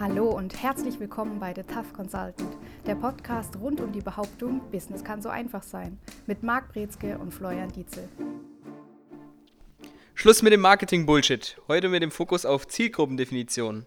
Hallo 0.00 0.30
und 0.30 0.62
herzlich 0.62 0.98
willkommen 0.98 1.38
bei 1.40 1.52
The 1.54 1.62
Tough 1.62 1.92
Consultant, 1.92 2.56
der 2.86 2.94
Podcast 2.94 3.54
rund 3.56 3.82
um 3.82 3.92
die 3.92 4.00
Behauptung, 4.00 4.62
Business 4.70 5.04
kann 5.04 5.20
so 5.20 5.28
einfach 5.28 5.62
sein, 5.62 5.98
mit 6.26 6.42
Marc 6.42 6.72
Brezke 6.72 7.18
und 7.18 7.34
Florian 7.34 7.70
Dietzel. 7.70 8.08
Schluss 10.14 10.40
mit 10.40 10.54
dem 10.54 10.62
Marketing-Bullshit. 10.62 11.60
Heute 11.68 11.90
mit 11.90 12.02
dem 12.02 12.10
Fokus 12.10 12.46
auf 12.46 12.66
Zielgruppendefinition. 12.66 13.84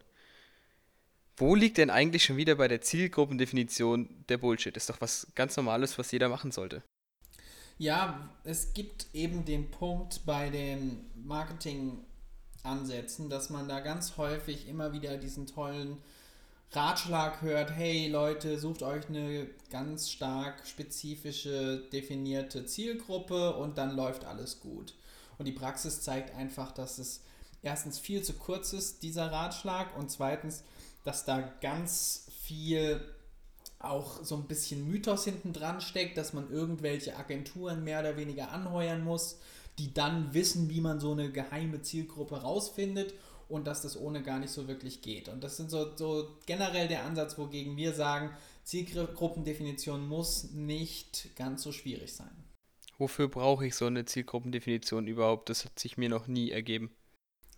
Wo 1.36 1.56
liegt 1.56 1.80
denn 1.80 1.90
eigentlich 1.90 2.24
schon 2.26 2.38
wieder 2.38 2.54
bei 2.54 2.68
der 2.68 2.82
Zielgruppendefinition 2.82 4.24
der 4.30 4.38
Bullshit? 4.38 4.78
Ist 4.78 4.92
doch 4.92 5.02
was 5.02 5.32
ganz 5.34 5.58
Normales, 5.58 5.98
was 5.98 6.12
jeder 6.12 6.30
machen 6.30 6.52
sollte. 6.52 6.84
Ja, 7.80 8.30
es 8.44 8.76
gibt 8.76 9.08
eben 9.14 9.46
den 9.46 9.72
Punkt 9.72 10.28
bei 10.28 10.52
den 10.52 11.10
Marketing-Ansätzen, 12.64 13.30
dass 13.30 13.50
man 13.50 13.68
da 13.68 13.80
ganz 13.80 14.18
häufig 14.18 14.68
immer 14.68 14.94
wieder 14.94 15.18
diesen 15.18 15.46
tollen 15.46 15.98
Ratschlag 16.72 17.42
hört, 17.42 17.72
hey 17.72 18.08
Leute, 18.08 18.58
sucht 18.58 18.82
euch 18.82 19.08
eine 19.08 19.48
ganz 19.70 20.10
stark 20.10 20.66
spezifische, 20.66 21.84
definierte 21.92 22.66
Zielgruppe 22.66 23.56
und 23.56 23.78
dann 23.78 23.96
läuft 23.96 24.26
alles 24.26 24.60
gut. 24.60 24.96
Und 25.38 25.46
die 25.46 25.52
Praxis 25.52 26.02
zeigt 26.02 26.36
einfach, 26.36 26.72
dass 26.72 26.98
es 26.98 27.22
erstens 27.62 28.00
viel 28.00 28.24
zu 28.24 28.34
kurz 28.34 28.74
ist, 28.74 29.04
dieser 29.04 29.32
Ratschlag, 29.32 29.96
und 29.98 30.10
zweitens, 30.10 30.64
dass 31.04 31.26
da 31.26 31.42
ganz 31.62 32.28
viel 32.42 33.02
auch 33.78 34.24
so 34.24 34.36
ein 34.36 34.48
bisschen 34.48 34.88
Mythos 34.88 35.26
hinten 35.26 35.54
dran 35.54 35.82
steckt, 35.82 36.18
dass 36.18 36.34
man 36.34 36.50
irgendwelche 36.50 37.18
Agenturen 37.18 37.84
mehr 37.84 38.00
oder 38.00 38.16
weniger 38.18 38.52
anheuern 38.52 39.04
muss, 39.04 39.38
die 39.80 39.94
dann 39.94 40.34
wissen, 40.34 40.70
wie 40.70 40.82
man 40.82 41.00
so 41.00 41.12
eine 41.12 41.32
geheime 41.32 41.82
Zielgruppe 41.82 42.42
rausfindet 42.42 43.14
und 43.50 43.66
dass 43.68 43.82
das 43.82 43.98
ohne 43.98 44.24
gar 44.24 44.40
nicht 44.40 44.52
so 44.52 44.68
wirklich 44.68 45.02
geht. 45.02 45.30
Und 45.30 45.44
das 45.44 45.58
sind 45.58 45.70
so, 45.70 45.96
so 45.96 46.38
generell 46.46 46.88
der 46.88 47.04
Ansatz, 47.06 47.38
wogegen 47.38 47.78
wir 47.78 47.94
sagen, 47.94 48.32
Zielgruppendefinition 48.64 50.08
muss 50.08 50.52
nicht 50.52 51.36
ganz 51.36 51.64
so 51.64 51.72
schwierig 51.72 52.14
sein. 52.14 52.32
Wofür 52.98 53.28
brauche 53.28 53.66
ich 53.66 53.76
so 53.76 53.86
eine 53.86 54.06
Zielgruppendefinition 54.06 55.08
überhaupt? 55.08 55.50
Das 55.50 55.66
hat 55.66 55.78
sich 55.80 55.98
mir 55.98 56.10
noch 56.10 56.28
nie 56.28 56.52
ergeben. 56.52 56.92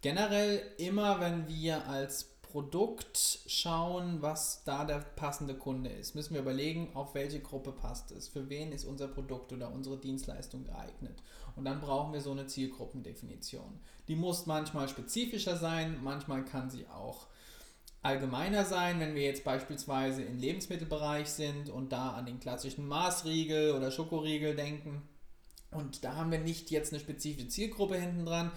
Generell 0.01 0.61
immer, 0.77 1.19
wenn 1.19 1.47
wir 1.47 1.87
als 1.87 2.34
Produkt 2.55 3.41
schauen, 3.47 4.21
was 4.21 4.63
da 4.63 4.85
der 4.85 4.99
passende 4.99 5.55
Kunde 5.55 5.89
ist. 5.89 6.15
Müssen 6.15 6.35
wir 6.35 6.41
überlegen, 6.41 6.87
auf 6.93 7.13
welche 7.13 7.41
Gruppe 7.41 7.73
passt 7.73 8.11
es. 8.11 8.29
Für 8.29 8.47
wen 8.47 8.71
ist 8.71 8.85
unser 8.85 9.09
Produkt 9.09 9.51
oder 9.51 9.73
unsere 9.73 9.97
Dienstleistung 9.97 10.63
geeignet. 10.63 11.21
Und 11.57 11.65
dann 11.65 11.81
brauchen 11.81 12.13
wir 12.13 12.21
so 12.21 12.31
eine 12.31 12.47
Zielgruppendefinition. 12.47 13.81
Die 14.07 14.15
muss 14.15 14.45
manchmal 14.45 14.87
spezifischer 14.87 15.57
sein, 15.57 15.99
manchmal 16.01 16.45
kann 16.45 16.69
sie 16.69 16.87
auch 16.87 17.27
allgemeiner 18.01 18.63
sein, 18.63 19.01
wenn 19.01 19.15
wir 19.15 19.23
jetzt 19.23 19.43
beispielsweise 19.43 20.23
im 20.23 20.37
Lebensmittelbereich 20.37 21.27
sind 21.27 21.69
und 21.69 21.91
da 21.91 22.11
an 22.11 22.25
den 22.25 22.39
klassischen 22.39 22.87
Maßriegel 22.87 23.73
oder 23.73 23.91
Schokoriegel 23.91 24.55
denken. 24.55 25.01
Und 25.71 26.05
da 26.05 26.15
haben 26.15 26.31
wir 26.31 26.39
nicht 26.39 26.71
jetzt 26.71 26.93
eine 26.93 27.01
spezifische 27.01 27.49
Zielgruppe 27.49 27.97
hinten 27.97 28.25
dran, 28.25 28.53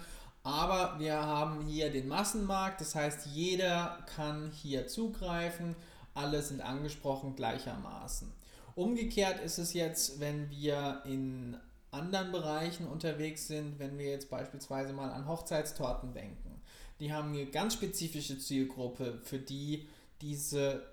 aber 0.49 0.99
wir 0.99 1.15
haben 1.15 1.65
hier 1.67 1.91
den 1.91 2.07
Massenmarkt, 2.07 2.81
das 2.81 2.95
heißt, 2.95 3.27
jeder 3.27 3.99
kann 4.15 4.51
hier 4.51 4.87
zugreifen, 4.87 5.75
alle 6.15 6.41
sind 6.41 6.61
angesprochen 6.61 7.35
gleichermaßen. 7.35 8.31
Umgekehrt 8.75 9.39
ist 9.41 9.59
es 9.59 9.73
jetzt, 9.73 10.19
wenn 10.19 10.49
wir 10.49 11.03
in 11.05 11.55
anderen 11.91 12.31
Bereichen 12.31 12.87
unterwegs 12.87 13.47
sind, 13.47 13.77
wenn 13.77 13.97
wir 13.97 14.09
jetzt 14.09 14.29
beispielsweise 14.29 14.93
mal 14.93 15.11
an 15.11 15.27
Hochzeitstorten 15.27 16.13
denken. 16.13 16.61
Die 16.99 17.13
haben 17.13 17.29
eine 17.29 17.45
ganz 17.45 17.75
spezifische 17.75 18.37
Zielgruppe, 18.39 19.19
für 19.23 19.39
die 19.39 19.87
diese 20.21 20.83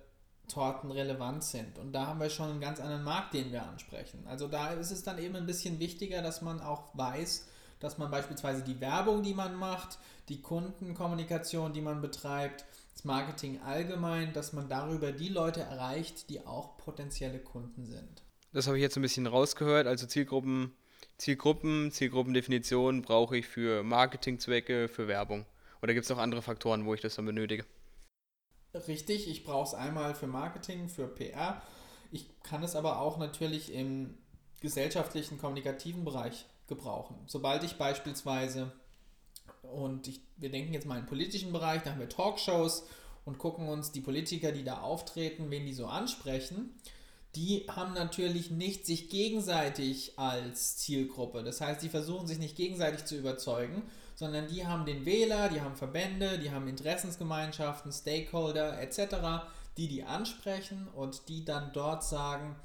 Torten 0.49 0.91
relevant 0.91 1.43
sind. 1.43 1.79
Und 1.79 1.93
da 1.93 2.07
haben 2.07 2.21
wir 2.21 2.31
schon 2.31 2.51
einen 2.51 2.61
ganz 2.61 2.79
anderen 2.79 3.03
Markt, 3.03 3.35
den 3.35 3.51
wir 3.53 3.65
ansprechen. 3.65 4.27
Also 4.27 4.47
da 4.49 4.73
ist 4.73 4.93
es 4.93 5.03
dann 5.03 5.19
eben 5.19 5.35
ein 5.35 5.47
bisschen 5.47 5.81
wichtiger, 5.81 6.23
dass 6.23 6.43
man 6.43 6.61
auch 6.61 6.91
weiß, 6.95 7.47
dass 7.81 7.99
man 7.99 8.11
beispielsweise 8.11 8.63
die 8.63 8.81
Werbung, 8.81 9.23
die 9.23 9.35
man 9.35 9.55
macht, 9.55 9.99
die 10.29 10.41
Kundenkommunikation, 10.41 11.73
die 11.73 11.81
man 11.81 12.01
betreibt, 12.01 12.65
das 12.93 13.05
Marketing 13.05 13.61
allgemein, 13.63 14.33
dass 14.33 14.53
man 14.53 14.69
darüber 14.69 15.13
die 15.13 15.29
Leute 15.29 15.61
erreicht, 15.61 16.31
die 16.31 16.47
auch 16.47 16.79
potenzielle 16.79 17.39
Kunden 17.39 17.87
sind. 17.87 18.23
Das 18.53 18.67
habe 18.67 18.79
ich 18.79 18.83
jetzt 18.83 18.97
ein 18.97 19.03
bisschen 19.03 19.27
rausgehört. 19.27 19.87
Also 19.87 20.07
Zielgruppen, 20.07 20.73
Zielgruppen, 21.19 21.93
Zielgruppendefinition 21.93 23.03
brauche 23.03 23.37
ich 23.37 23.47
für 23.47 23.83
Marketingzwecke, 23.83 24.89
für 24.89 25.09
Werbung. 25.09 25.45
Oder 25.83 25.93
gibt 25.93 26.05
es 26.05 26.11
noch 26.11 26.19
andere 26.19 26.43
Faktoren, 26.43 26.87
wo 26.87 26.95
ich 26.95 27.03
das 27.03 27.17
dann 27.17 27.27
benötige? 27.27 27.67
Richtig, 28.89 29.29
ich 29.29 29.45
brauche 29.45 29.69
es 29.69 29.75
einmal 29.75 30.15
für 30.15 30.27
Marketing, 30.27 30.89
für 30.89 31.07
PR. 31.07 31.63
Ich 32.11 32.29
kann 32.43 32.63
es 32.63 32.77
aber 32.77 33.01
auch 33.01 33.19
natürlich 33.19 33.73
im 33.73 34.17
gesellschaftlichen, 34.61 35.39
kommunikativen 35.39 36.05
Bereich 36.05 36.47
gebrauchen. 36.67 37.17
Sobald 37.27 37.65
ich 37.65 37.77
beispielsweise, 37.77 38.73
und 39.63 40.09
ich, 40.09 40.21
wir 40.37 40.51
denken 40.51 40.73
jetzt 40.73 40.87
mal 40.87 40.99
im 40.99 41.07
politischen 41.07 41.53
Bereich, 41.53 41.83
da 41.83 41.91
haben 41.91 42.01
wir 42.01 42.09
Talkshows 42.09 42.85
und 43.25 43.39
gucken 43.39 43.69
uns 43.69 43.93
die 43.93 44.01
Politiker, 44.01 44.53
die 44.53 44.65
da 44.65 44.81
auftreten, 44.81 45.51
wen 45.51 45.67
die 45.67 45.75
so 45.75 45.87
ansprechen, 45.87 46.75
die 47.35 47.67
haben 47.69 47.93
natürlich 47.93 48.51
nicht 48.51 48.87
sich 48.87 49.11
gegenseitig 49.11 50.19
als 50.19 50.79
Zielgruppe. 50.79 51.43
Das 51.43 51.61
heißt, 51.61 51.83
die 51.83 51.91
versuchen 51.91 52.27
sich 52.27 52.39
nicht 52.39 52.57
gegenseitig 52.57 53.05
zu 53.05 53.17
überzeugen, 53.17 53.83
sondern 54.15 54.49
die 54.49 54.67
haben 54.67 54.87
den 54.87 55.05
Wähler, 55.05 55.51
die 55.51 55.61
haben 55.61 55.77
Verbände, 55.77 56.39
die 56.39 56.51
haben 56.51 56.67
Interessensgemeinschaften, 56.67 57.93
Stakeholder 57.93 58.81
etc., 58.81 59.45
die 59.77 59.89
die 59.89 60.05
ansprechen 60.05 60.89
und 60.95 61.29
die 61.29 61.45
dann 61.45 61.73
dort 61.75 62.03
sagen, 62.03 62.57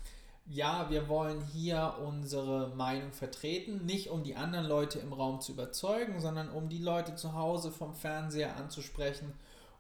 ja, 0.45 0.89
wir 0.89 1.07
wollen 1.07 1.41
hier 1.41 1.95
unsere 2.05 2.75
Meinung 2.75 3.13
vertreten, 3.13 3.85
nicht 3.85 4.09
um 4.09 4.23
die 4.23 4.35
anderen 4.35 4.65
Leute 4.65 4.99
im 4.99 5.13
Raum 5.13 5.39
zu 5.39 5.53
überzeugen, 5.53 6.19
sondern 6.19 6.49
um 6.49 6.69
die 6.69 6.79
Leute 6.79 7.15
zu 7.15 7.33
Hause 7.33 7.71
vom 7.71 7.93
Fernseher 7.93 8.57
anzusprechen 8.57 9.33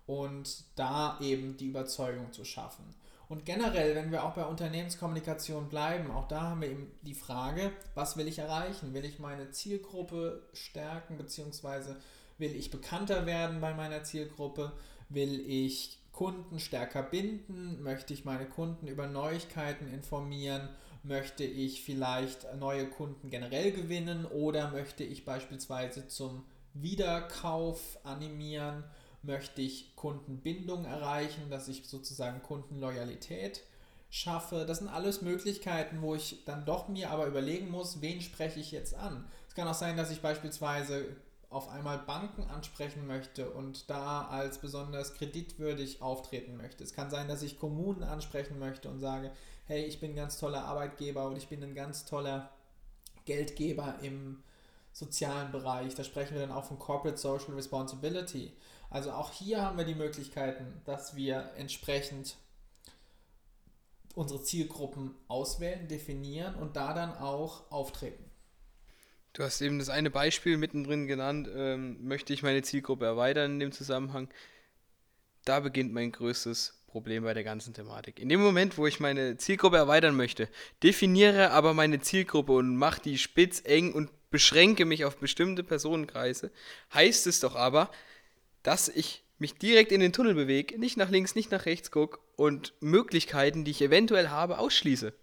und 0.05 0.63
da 0.75 1.17
eben 1.19 1.57
die 1.57 1.67
Überzeugung 1.67 2.31
zu 2.31 2.45
schaffen. 2.45 2.83
Und 3.27 3.45
generell, 3.45 3.95
wenn 3.95 4.11
wir 4.11 4.25
auch 4.25 4.33
bei 4.33 4.43
Unternehmenskommunikation 4.43 5.69
bleiben, 5.69 6.11
auch 6.11 6.27
da 6.27 6.41
haben 6.41 6.61
wir 6.61 6.69
eben 6.69 6.91
die 7.01 7.13
Frage, 7.13 7.71
was 7.95 8.17
will 8.17 8.27
ich 8.27 8.39
erreichen? 8.39 8.93
Will 8.93 9.05
ich 9.05 9.19
meine 9.19 9.51
Zielgruppe 9.51 10.43
stärken, 10.51 11.17
beziehungsweise 11.17 11.95
will 12.37 12.53
ich 12.53 12.71
bekannter 12.71 13.25
werden 13.25 13.61
bei 13.61 13.73
meiner 13.73 14.03
Zielgruppe? 14.03 14.73
Will 15.07 15.39
ich 15.47 16.00
Kunden 16.11 16.59
stärker 16.59 17.03
binden? 17.03 17.81
Möchte 17.81 18.13
ich 18.13 18.25
meine 18.25 18.45
Kunden 18.45 18.87
über 18.87 19.07
Neuigkeiten 19.07 19.87
informieren? 19.87 20.69
Möchte 21.03 21.43
ich 21.43 21.83
vielleicht 21.83 22.55
neue 22.59 22.87
Kunden 22.87 23.29
generell 23.29 23.71
gewinnen 23.71 24.25
oder 24.25 24.69
möchte 24.71 25.03
ich 25.03 25.25
beispielsweise 25.25 26.07
zum 26.07 26.45
Wiederkauf 26.73 27.99
animieren? 28.03 28.83
Möchte 29.23 29.61
ich 29.61 29.95
Kundenbindung 29.95 30.85
erreichen, 30.85 31.49
dass 31.49 31.67
ich 31.67 31.87
sozusagen 31.87 32.41
Kundenloyalität 32.43 33.63
schaffe? 34.09 34.65
Das 34.67 34.79
sind 34.79 34.89
alles 34.89 35.21
Möglichkeiten, 35.21 36.01
wo 36.01 36.15
ich 36.15 36.43
dann 36.45 36.65
doch 36.65 36.87
mir 36.87 37.09
aber 37.09 37.25
überlegen 37.25 37.69
muss, 37.69 38.01
wen 38.01 38.21
spreche 38.21 38.59
ich 38.59 38.71
jetzt 38.71 38.93
an? 38.93 39.25
Es 39.47 39.55
kann 39.55 39.67
auch 39.67 39.73
sein, 39.73 39.97
dass 39.97 40.11
ich 40.11 40.21
beispielsweise 40.21 41.15
auf 41.51 41.67
einmal 41.67 41.99
Banken 41.99 42.43
ansprechen 42.49 43.05
möchte 43.05 43.51
und 43.51 43.89
da 43.89 44.25
als 44.27 44.59
besonders 44.59 45.13
kreditwürdig 45.15 46.01
auftreten 46.01 46.55
möchte. 46.55 46.81
Es 46.83 46.93
kann 46.93 47.09
sein, 47.09 47.27
dass 47.27 47.41
ich 47.41 47.59
Kommunen 47.59 48.03
ansprechen 48.03 48.57
möchte 48.57 48.89
und 48.89 48.99
sage, 48.99 49.31
hey, 49.67 49.83
ich 49.83 49.99
bin 49.99 50.11
ein 50.11 50.15
ganz 50.15 50.37
toller 50.37 50.63
Arbeitgeber 50.63 51.27
und 51.27 51.37
ich 51.37 51.49
bin 51.49 51.61
ein 51.61 51.75
ganz 51.75 52.05
toller 52.05 52.49
Geldgeber 53.25 53.95
im 54.01 54.41
sozialen 54.93 55.51
Bereich. 55.51 55.93
Da 55.93 56.05
sprechen 56.05 56.35
wir 56.35 56.41
dann 56.41 56.55
auch 56.55 56.63
von 56.63 56.79
Corporate 56.79 57.17
Social 57.17 57.53
Responsibility. 57.53 58.53
Also 58.89 59.11
auch 59.11 59.33
hier 59.33 59.61
haben 59.61 59.77
wir 59.77 59.85
die 59.85 59.95
Möglichkeiten, 59.95 60.81
dass 60.85 61.17
wir 61.17 61.51
entsprechend 61.57 62.37
unsere 64.15 64.41
Zielgruppen 64.41 65.15
auswählen, 65.27 65.89
definieren 65.89 66.55
und 66.55 66.77
da 66.77 66.93
dann 66.93 67.13
auch 67.17 67.69
auftreten. 67.71 68.30
Du 69.33 69.43
hast 69.43 69.61
eben 69.61 69.79
das 69.79 69.89
eine 69.89 70.09
Beispiel 70.09 70.57
mittendrin 70.57 71.07
genannt, 71.07 71.49
ähm, 71.55 72.05
möchte 72.05 72.33
ich 72.33 72.43
meine 72.43 72.63
Zielgruppe 72.63 73.05
erweitern 73.05 73.53
in 73.53 73.59
dem 73.59 73.71
Zusammenhang. 73.71 74.29
Da 75.45 75.61
beginnt 75.61 75.93
mein 75.93 76.11
größtes 76.11 76.83
Problem 76.87 77.23
bei 77.23 77.33
der 77.33 77.45
ganzen 77.45 77.73
Thematik. 77.73 78.19
In 78.19 78.27
dem 78.27 78.41
Moment, 78.41 78.77
wo 78.77 78.85
ich 78.85 78.99
meine 78.99 79.37
Zielgruppe 79.37 79.77
erweitern 79.77 80.15
möchte, 80.15 80.49
definiere 80.83 81.51
aber 81.51 81.73
meine 81.73 82.01
Zielgruppe 82.01 82.51
und 82.51 82.75
mache 82.75 83.01
die 83.01 83.17
spitz 83.17 83.61
eng 83.63 83.93
und 83.93 84.09
beschränke 84.29 84.85
mich 84.85 85.05
auf 85.05 85.17
bestimmte 85.17 85.63
Personenkreise, 85.63 86.51
heißt 86.93 87.25
es 87.27 87.39
doch 87.39 87.55
aber, 87.55 87.89
dass 88.63 88.89
ich 88.89 89.23
mich 89.39 89.55
direkt 89.55 89.91
in 89.91 90.01
den 90.01 90.13
Tunnel 90.13 90.35
bewege, 90.35 90.77
nicht 90.77 90.97
nach 90.97 91.09
links, 91.09 91.35
nicht 91.35 91.51
nach 91.51 91.65
rechts 91.65 91.89
gucke 91.89 92.19
und 92.35 92.73
Möglichkeiten, 92.81 93.63
die 93.63 93.71
ich 93.71 93.81
eventuell 93.81 94.29
habe, 94.29 94.59
ausschließe. 94.59 95.13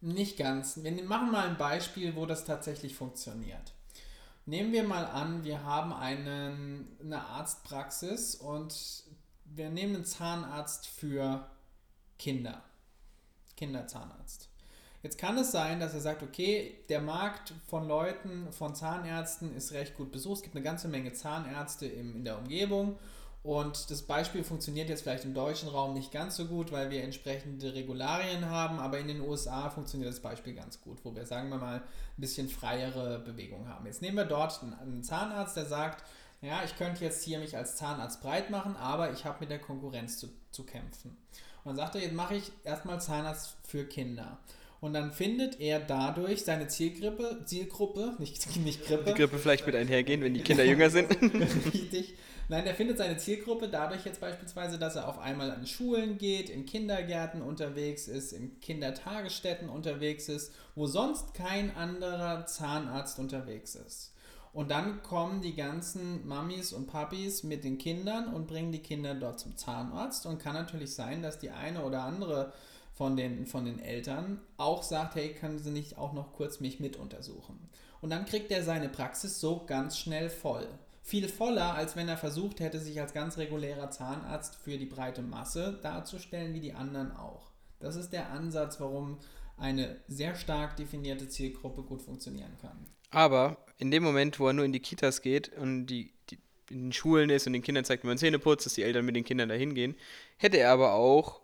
Nicht 0.00 0.36
ganz. 0.36 0.82
Wir 0.82 0.92
machen 1.04 1.32
mal 1.32 1.48
ein 1.48 1.56
Beispiel, 1.56 2.16
wo 2.16 2.26
das 2.26 2.44
tatsächlich 2.44 2.94
funktioniert. 2.94 3.72
Nehmen 4.44 4.72
wir 4.72 4.84
mal 4.84 5.06
an, 5.06 5.42
wir 5.42 5.64
haben 5.64 5.92
einen, 5.92 6.96
eine 7.00 7.20
Arztpraxis 7.20 8.36
und 8.36 9.04
wir 9.44 9.70
nehmen 9.70 9.96
einen 9.96 10.04
Zahnarzt 10.04 10.86
für 10.86 11.48
Kinder. 12.18 12.62
Kinderzahnarzt. 13.56 14.48
Jetzt 15.02 15.18
kann 15.18 15.38
es 15.38 15.52
sein, 15.52 15.80
dass 15.80 15.94
er 15.94 16.00
sagt, 16.00 16.22
okay, 16.22 16.78
der 16.88 17.00
Markt 17.00 17.54
von 17.68 17.86
Leuten, 17.86 18.52
von 18.52 18.74
Zahnärzten 18.74 19.54
ist 19.54 19.72
recht 19.72 19.96
gut 19.96 20.12
besucht. 20.12 20.38
Es 20.38 20.42
gibt 20.42 20.56
eine 20.56 20.64
ganze 20.64 20.88
Menge 20.88 21.12
Zahnärzte 21.12 21.86
im, 21.86 22.16
in 22.16 22.24
der 22.24 22.38
Umgebung. 22.38 22.98
Und 23.46 23.92
das 23.92 24.02
Beispiel 24.02 24.42
funktioniert 24.42 24.88
jetzt 24.88 25.02
vielleicht 25.02 25.24
im 25.24 25.32
deutschen 25.32 25.68
Raum 25.68 25.94
nicht 25.94 26.10
ganz 26.10 26.34
so 26.34 26.46
gut, 26.46 26.72
weil 26.72 26.90
wir 26.90 27.04
entsprechende 27.04 27.74
Regularien 27.74 28.50
haben, 28.50 28.80
aber 28.80 28.98
in 28.98 29.06
den 29.06 29.20
USA 29.20 29.70
funktioniert 29.70 30.10
das 30.10 30.18
Beispiel 30.18 30.52
ganz 30.52 30.80
gut, 30.80 30.98
wo 31.04 31.14
wir, 31.14 31.26
sagen 31.26 31.48
wir 31.50 31.58
mal, 31.58 31.76
ein 31.76 31.82
bisschen 32.16 32.48
freiere 32.48 33.20
Bewegung 33.20 33.68
haben. 33.68 33.86
Jetzt 33.86 34.02
nehmen 34.02 34.16
wir 34.16 34.24
dort 34.24 34.60
einen 34.64 35.04
Zahnarzt, 35.04 35.56
der 35.56 35.64
sagt, 35.64 36.02
ja, 36.42 36.64
ich 36.64 36.76
könnte 36.76 37.04
jetzt 37.04 37.22
hier 37.22 37.38
mich 37.38 37.56
als 37.56 37.76
Zahnarzt 37.76 38.20
breit 38.20 38.50
machen, 38.50 38.74
aber 38.74 39.12
ich 39.12 39.24
habe 39.24 39.38
mit 39.38 39.50
der 39.50 39.60
Konkurrenz 39.60 40.18
zu, 40.18 40.28
zu 40.50 40.64
kämpfen. 40.64 41.16
Und 41.62 41.76
dann 41.76 41.76
sagt 41.76 41.94
er, 41.94 42.00
jetzt 42.00 42.14
mache 42.14 42.34
ich 42.34 42.50
erstmal 42.64 43.00
Zahnarzt 43.00 43.54
für 43.62 43.84
Kinder. 43.84 44.38
Und 44.80 44.92
dann 44.92 45.12
findet 45.12 45.60
er 45.60 45.80
dadurch 45.80 46.44
seine 46.44 46.68
Zielgruppe, 46.68 47.42
Zielgruppe, 47.44 48.14
nicht, 48.18 48.56
nicht 48.64 48.84
Grippe. 48.84 49.04
Die 49.04 49.14
Grippe 49.14 49.38
vielleicht 49.38 49.66
mit 49.66 49.74
einhergehen, 49.74 50.20
wenn 50.22 50.34
die 50.34 50.42
Kinder 50.42 50.64
jünger 50.64 50.90
sind. 50.90 51.10
Richtig. 51.74 52.14
Nein, 52.48 52.64
er 52.64 52.74
findet 52.74 52.98
seine 52.98 53.16
Zielgruppe 53.16 53.68
dadurch 53.68 54.04
jetzt 54.04 54.20
beispielsweise, 54.20 54.78
dass 54.78 54.94
er 54.94 55.08
auf 55.08 55.18
einmal 55.18 55.50
an 55.50 55.66
Schulen 55.66 56.16
geht, 56.16 56.48
in 56.48 56.64
Kindergärten 56.64 57.42
unterwegs 57.42 58.06
ist, 58.06 58.32
in 58.32 58.60
Kindertagesstätten 58.60 59.68
unterwegs 59.68 60.28
ist, 60.28 60.52
wo 60.76 60.86
sonst 60.86 61.34
kein 61.34 61.74
anderer 61.74 62.46
Zahnarzt 62.46 63.18
unterwegs 63.18 63.74
ist. 63.74 64.12
Und 64.52 64.70
dann 64.70 65.02
kommen 65.02 65.42
die 65.42 65.54
ganzen 65.54 66.26
Mamis 66.26 66.72
und 66.72 66.86
Papis 66.86 67.42
mit 67.42 67.64
den 67.64 67.78
Kindern 67.78 68.32
und 68.32 68.46
bringen 68.46 68.72
die 68.72 68.78
Kinder 68.78 69.14
dort 69.14 69.38
zum 69.38 69.56
Zahnarzt. 69.56 70.24
Und 70.24 70.38
kann 70.38 70.54
natürlich 70.54 70.94
sein, 70.94 71.22
dass 71.22 71.38
die 71.38 71.50
eine 71.50 71.84
oder 71.84 72.04
andere 72.04 72.54
von 72.96 73.14
den, 73.14 73.46
von 73.46 73.66
den 73.66 73.78
Eltern 73.78 74.40
auch 74.56 74.82
sagt, 74.82 75.16
hey, 75.16 75.34
können 75.34 75.58
Sie 75.58 75.70
nicht 75.70 75.98
auch 75.98 76.14
noch 76.14 76.32
kurz 76.32 76.60
mich 76.60 76.80
mit 76.80 76.96
untersuchen? 76.96 77.68
Und 78.00 78.10
dann 78.10 78.24
kriegt 78.24 78.50
er 78.50 78.62
seine 78.62 78.88
Praxis 78.88 79.38
so 79.38 79.64
ganz 79.66 79.98
schnell 79.98 80.30
voll. 80.30 80.66
Viel 81.02 81.28
voller, 81.28 81.74
als 81.74 81.94
wenn 81.94 82.08
er 82.08 82.16
versucht 82.16 82.58
hätte, 82.58 82.80
sich 82.80 83.00
als 83.00 83.12
ganz 83.12 83.36
regulärer 83.36 83.90
Zahnarzt 83.90 84.56
für 84.56 84.78
die 84.78 84.86
breite 84.86 85.22
Masse 85.22 85.78
darzustellen, 85.82 86.54
wie 86.54 86.60
die 86.60 86.72
anderen 86.72 87.12
auch. 87.12 87.52
Das 87.80 87.96
ist 87.96 88.10
der 88.10 88.30
Ansatz, 88.30 88.80
warum 88.80 89.18
eine 89.58 90.00
sehr 90.08 90.34
stark 90.34 90.76
definierte 90.76 91.28
Zielgruppe 91.28 91.82
gut 91.82 92.02
funktionieren 92.02 92.56
kann. 92.60 92.86
Aber 93.10 93.58
in 93.78 93.90
dem 93.90 94.02
Moment, 94.02 94.40
wo 94.40 94.48
er 94.48 94.54
nur 94.54 94.64
in 94.64 94.72
die 94.72 94.80
Kitas 94.80 95.20
geht 95.20 95.54
und 95.56 95.86
die, 95.86 96.12
die 96.30 96.38
in 96.70 96.86
den 96.86 96.92
Schulen 96.92 97.28
ist 97.30 97.46
und 97.46 97.52
den 97.52 97.62
Kindern 97.62 97.84
zeigt, 97.84 98.02
wie 98.02 98.08
man 98.08 98.18
Zähne 98.18 98.38
putzt, 98.38 98.66
dass 98.66 98.74
die 98.74 98.82
Eltern 98.82 99.04
mit 99.04 99.16
den 99.16 99.24
Kindern 99.24 99.50
dahin 99.50 99.74
gehen, 99.74 99.94
hätte 100.38 100.56
er 100.56 100.72
aber 100.72 100.94
auch 100.94 101.40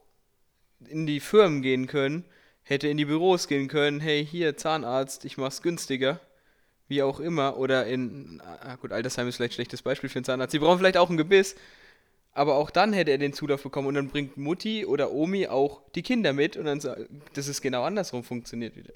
in 0.88 1.06
die 1.06 1.20
Firmen 1.20 1.62
gehen 1.62 1.86
können, 1.86 2.24
hätte 2.62 2.88
in 2.88 2.96
die 2.96 3.04
Büros 3.04 3.48
gehen 3.48 3.68
können, 3.68 4.00
hey, 4.00 4.24
hier 4.24 4.56
Zahnarzt, 4.56 5.24
ich 5.24 5.36
mach's 5.36 5.62
günstiger, 5.62 6.20
wie 6.88 7.02
auch 7.02 7.20
immer, 7.20 7.56
oder 7.56 7.86
in, 7.86 8.40
ah, 8.44 8.76
gut, 8.76 8.92
Altersheim 8.92 9.28
ist 9.28 9.36
vielleicht 9.36 9.52
ein 9.52 9.54
schlechtes 9.54 9.82
Beispiel 9.82 10.10
für 10.10 10.18
einen 10.18 10.24
Zahnarzt, 10.24 10.52
sie 10.52 10.58
brauchen 10.58 10.78
vielleicht 10.78 10.96
auch 10.96 11.10
ein 11.10 11.16
Gebiss, 11.16 11.54
aber 12.32 12.54
auch 12.56 12.70
dann 12.70 12.92
hätte 12.92 13.10
er 13.10 13.18
den 13.18 13.32
Zulauf 13.32 13.62
bekommen 13.62 13.88
und 13.88 13.94
dann 13.94 14.08
bringt 14.08 14.36
Mutti 14.36 14.86
oder 14.86 15.12
Omi 15.12 15.48
auch 15.48 15.82
die 15.94 16.02
Kinder 16.02 16.32
mit 16.32 16.56
und 16.56 16.64
dann, 16.64 16.80
dass 17.34 17.46
es 17.46 17.60
genau 17.60 17.82
andersrum 17.84 18.24
funktioniert 18.24 18.76
wieder. 18.76 18.92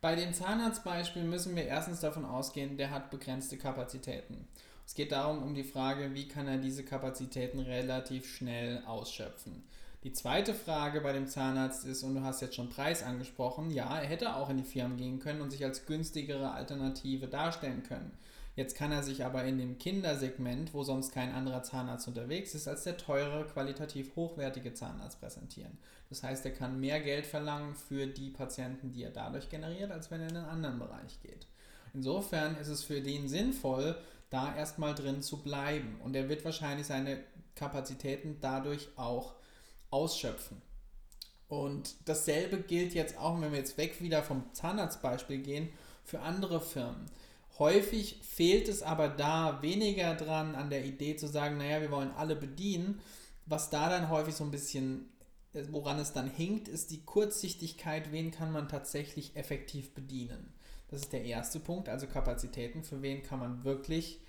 Bei 0.00 0.14
dem 0.14 0.32
Zahnarztbeispiel 0.32 1.24
müssen 1.24 1.56
wir 1.56 1.64
erstens 1.64 2.00
davon 2.00 2.24
ausgehen, 2.24 2.76
der 2.76 2.90
hat 2.90 3.10
begrenzte 3.10 3.56
Kapazitäten. 3.56 4.46
Es 4.86 4.94
geht 4.94 5.10
darum, 5.10 5.42
um 5.42 5.54
die 5.54 5.64
Frage, 5.64 6.14
wie 6.14 6.28
kann 6.28 6.46
er 6.46 6.56
diese 6.56 6.84
Kapazitäten 6.84 7.58
relativ 7.58 8.26
schnell 8.26 8.82
ausschöpfen. 8.86 9.64
Die 10.04 10.12
zweite 10.12 10.54
Frage 10.54 11.00
bei 11.00 11.12
dem 11.12 11.26
Zahnarzt 11.26 11.84
ist, 11.84 12.04
und 12.04 12.14
du 12.14 12.22
hast 12.22 12.40
jetzt 12.40 12.54
schon 12.54 12.70
Preis 12.70 13.02
angesprochen, 13.02 13.70
ja, 13.72 13.98
er 13.98 14.06
hätte 14.06 14.36
auch 14.36 14.48
in 14.48 14.58
die 14.58 14.62
Firmen 14.62 14.96
gehen 14.96 15.18
können 15.18 15.40
und 15.40 15.50
sich 15.50 15.64
als 15.64 15.86
günstigere 15.86 16.52
Alternative 16.52 17.26
darstellen 17.26 17.82
können. 17.82 18.12
Jetzt 18.54 18.76
kann 18.76 18.92
er 18.92 19.02
sich 19.02 19.24
aber 19.24 19.44
in 19.44 19.58
dem 19.58 19.78
Kindersegment, 19.78 20.72
wo 20.72 20.82
sonst 20.82 21.12
kein 21.12 21.32
anderer 21.32 21.62
Zahnarzt 21.62 22.06
unterwegs 22.06 22.54
ist, 22.54 22.68
als 22.68 22.84
der 22.84 22.96
teure, 22.96 23.44
qualitativ 23.46 24.14
hochwertige 24.14 24.72
Zahnarzt 24.72 25.20
präsentieren. 25.20 25.78
Das 26.08 26.22
heißt, 26.22 26.44
er 26.44 26.52
kann 26.52 26.80
mehr 26.80 27.00
Geld 27.00 27.26
verlangen 27.26 27.74
für 27.74 28.06
die 28.06 28.30
Patienten, 28.30 28.92
die 28.92 29.02
er 29.02 29.10
dadurch 29.10 29.48
generiert, 29.48 29.90
als 29.90 30.10
wenn 30.10 30.20
er 30.20 30.30
in 30.30 30.36
einen 30.36 30.46
anderen 30.46 30.78
Bereich 30.78 31.20
geht. 31.22 31.46
Insofern 31.94 32.56
ist 32.56 32.68
es 32.68 32.84
für 32.84 33.00
den 33.00 33.28
sinnvoll, 33.28 33.96
da 34.30 34.54
erstmal 34.54 34.94
drin 34.94 35.22
zu 35.22 35.42
bleiben. 35.42 36.00
Und 36.02 36.14
er 36.14 36.28
wird 36.28 36.44
wahrscheinlich 36.44 36.86
seine 36.86 37.20
Kapazitäten 37.54 38.38
dadurch 38.40 38.88
auch 38.96 39.34
ausschöpfen. 39.90 40.60
Und 41.48 41.94
dasselbe 42.04 42.58
gilt 42.58 42.94
jetzt 42.94 43.18
auch, 43.18 43.40
wenn 43.40 43.52
wir 43.52 43.58
jetzt 43.58 43.78
weg 43.78 44.00
wieder 44.02 44.22
vom 44.22 44.44
Zahnarztbeispiel 44.52 45.38
gehen, 45.38 45.70
für 46.04 46.20
andere 46.20 46.60
Firmen. 46.60 47.06
Häufig 47.58 48.20
fehlt 48.22 48.68
es 48.68 48.82
aber 48.82 49.08
da 49.08 49.60
weniger 49.62 50.14
dran 50.14 50.54
an 50.54 50.70
der 50.70 50.84
Idee 50.84 51.16
zu 51.16 51.26
sagen, 51.26 51.58
naja, 51.58 51.80
wir 51.80 51.90
wollen 51.90 52.12
alle 52.12 52.36
bedienen. 52.36 53.00
Was 53.46 53.70
da 53.70 53.88
dann 53.88 54.10
häufig 54.10 54.34
so 54.34 54.44
ein 54.44 54.50
bisschen, 54.50 55.08
woran 55.70 55.98
es 55.98 56.12
dann 56.12 56.30
hinkt, 56.30 56.68
ist 56.68 56.90
die 56.90 57.02
Kurzsichtigkeit, 57.04 58.12
wen 58.12 58.30
kann 58.30 58.52
man 58.52 58.68
tatsächlich 58.68 59.34
effektiv 59.36 59.94
bedienen. 59.94 60.52
Das 60.88 61.00
ist 61.00 61.12
der 61.12 61.24
erste 61.24 61.60
Punkt, 61.60 61.88
also 61.88 62.06
Kapazitäten, 62.06 62.84
für 62.84 63.02
wen 63.02 63.22
kann 63.22 63.40
man 63.40 63.64
wirklich 63.64 64.20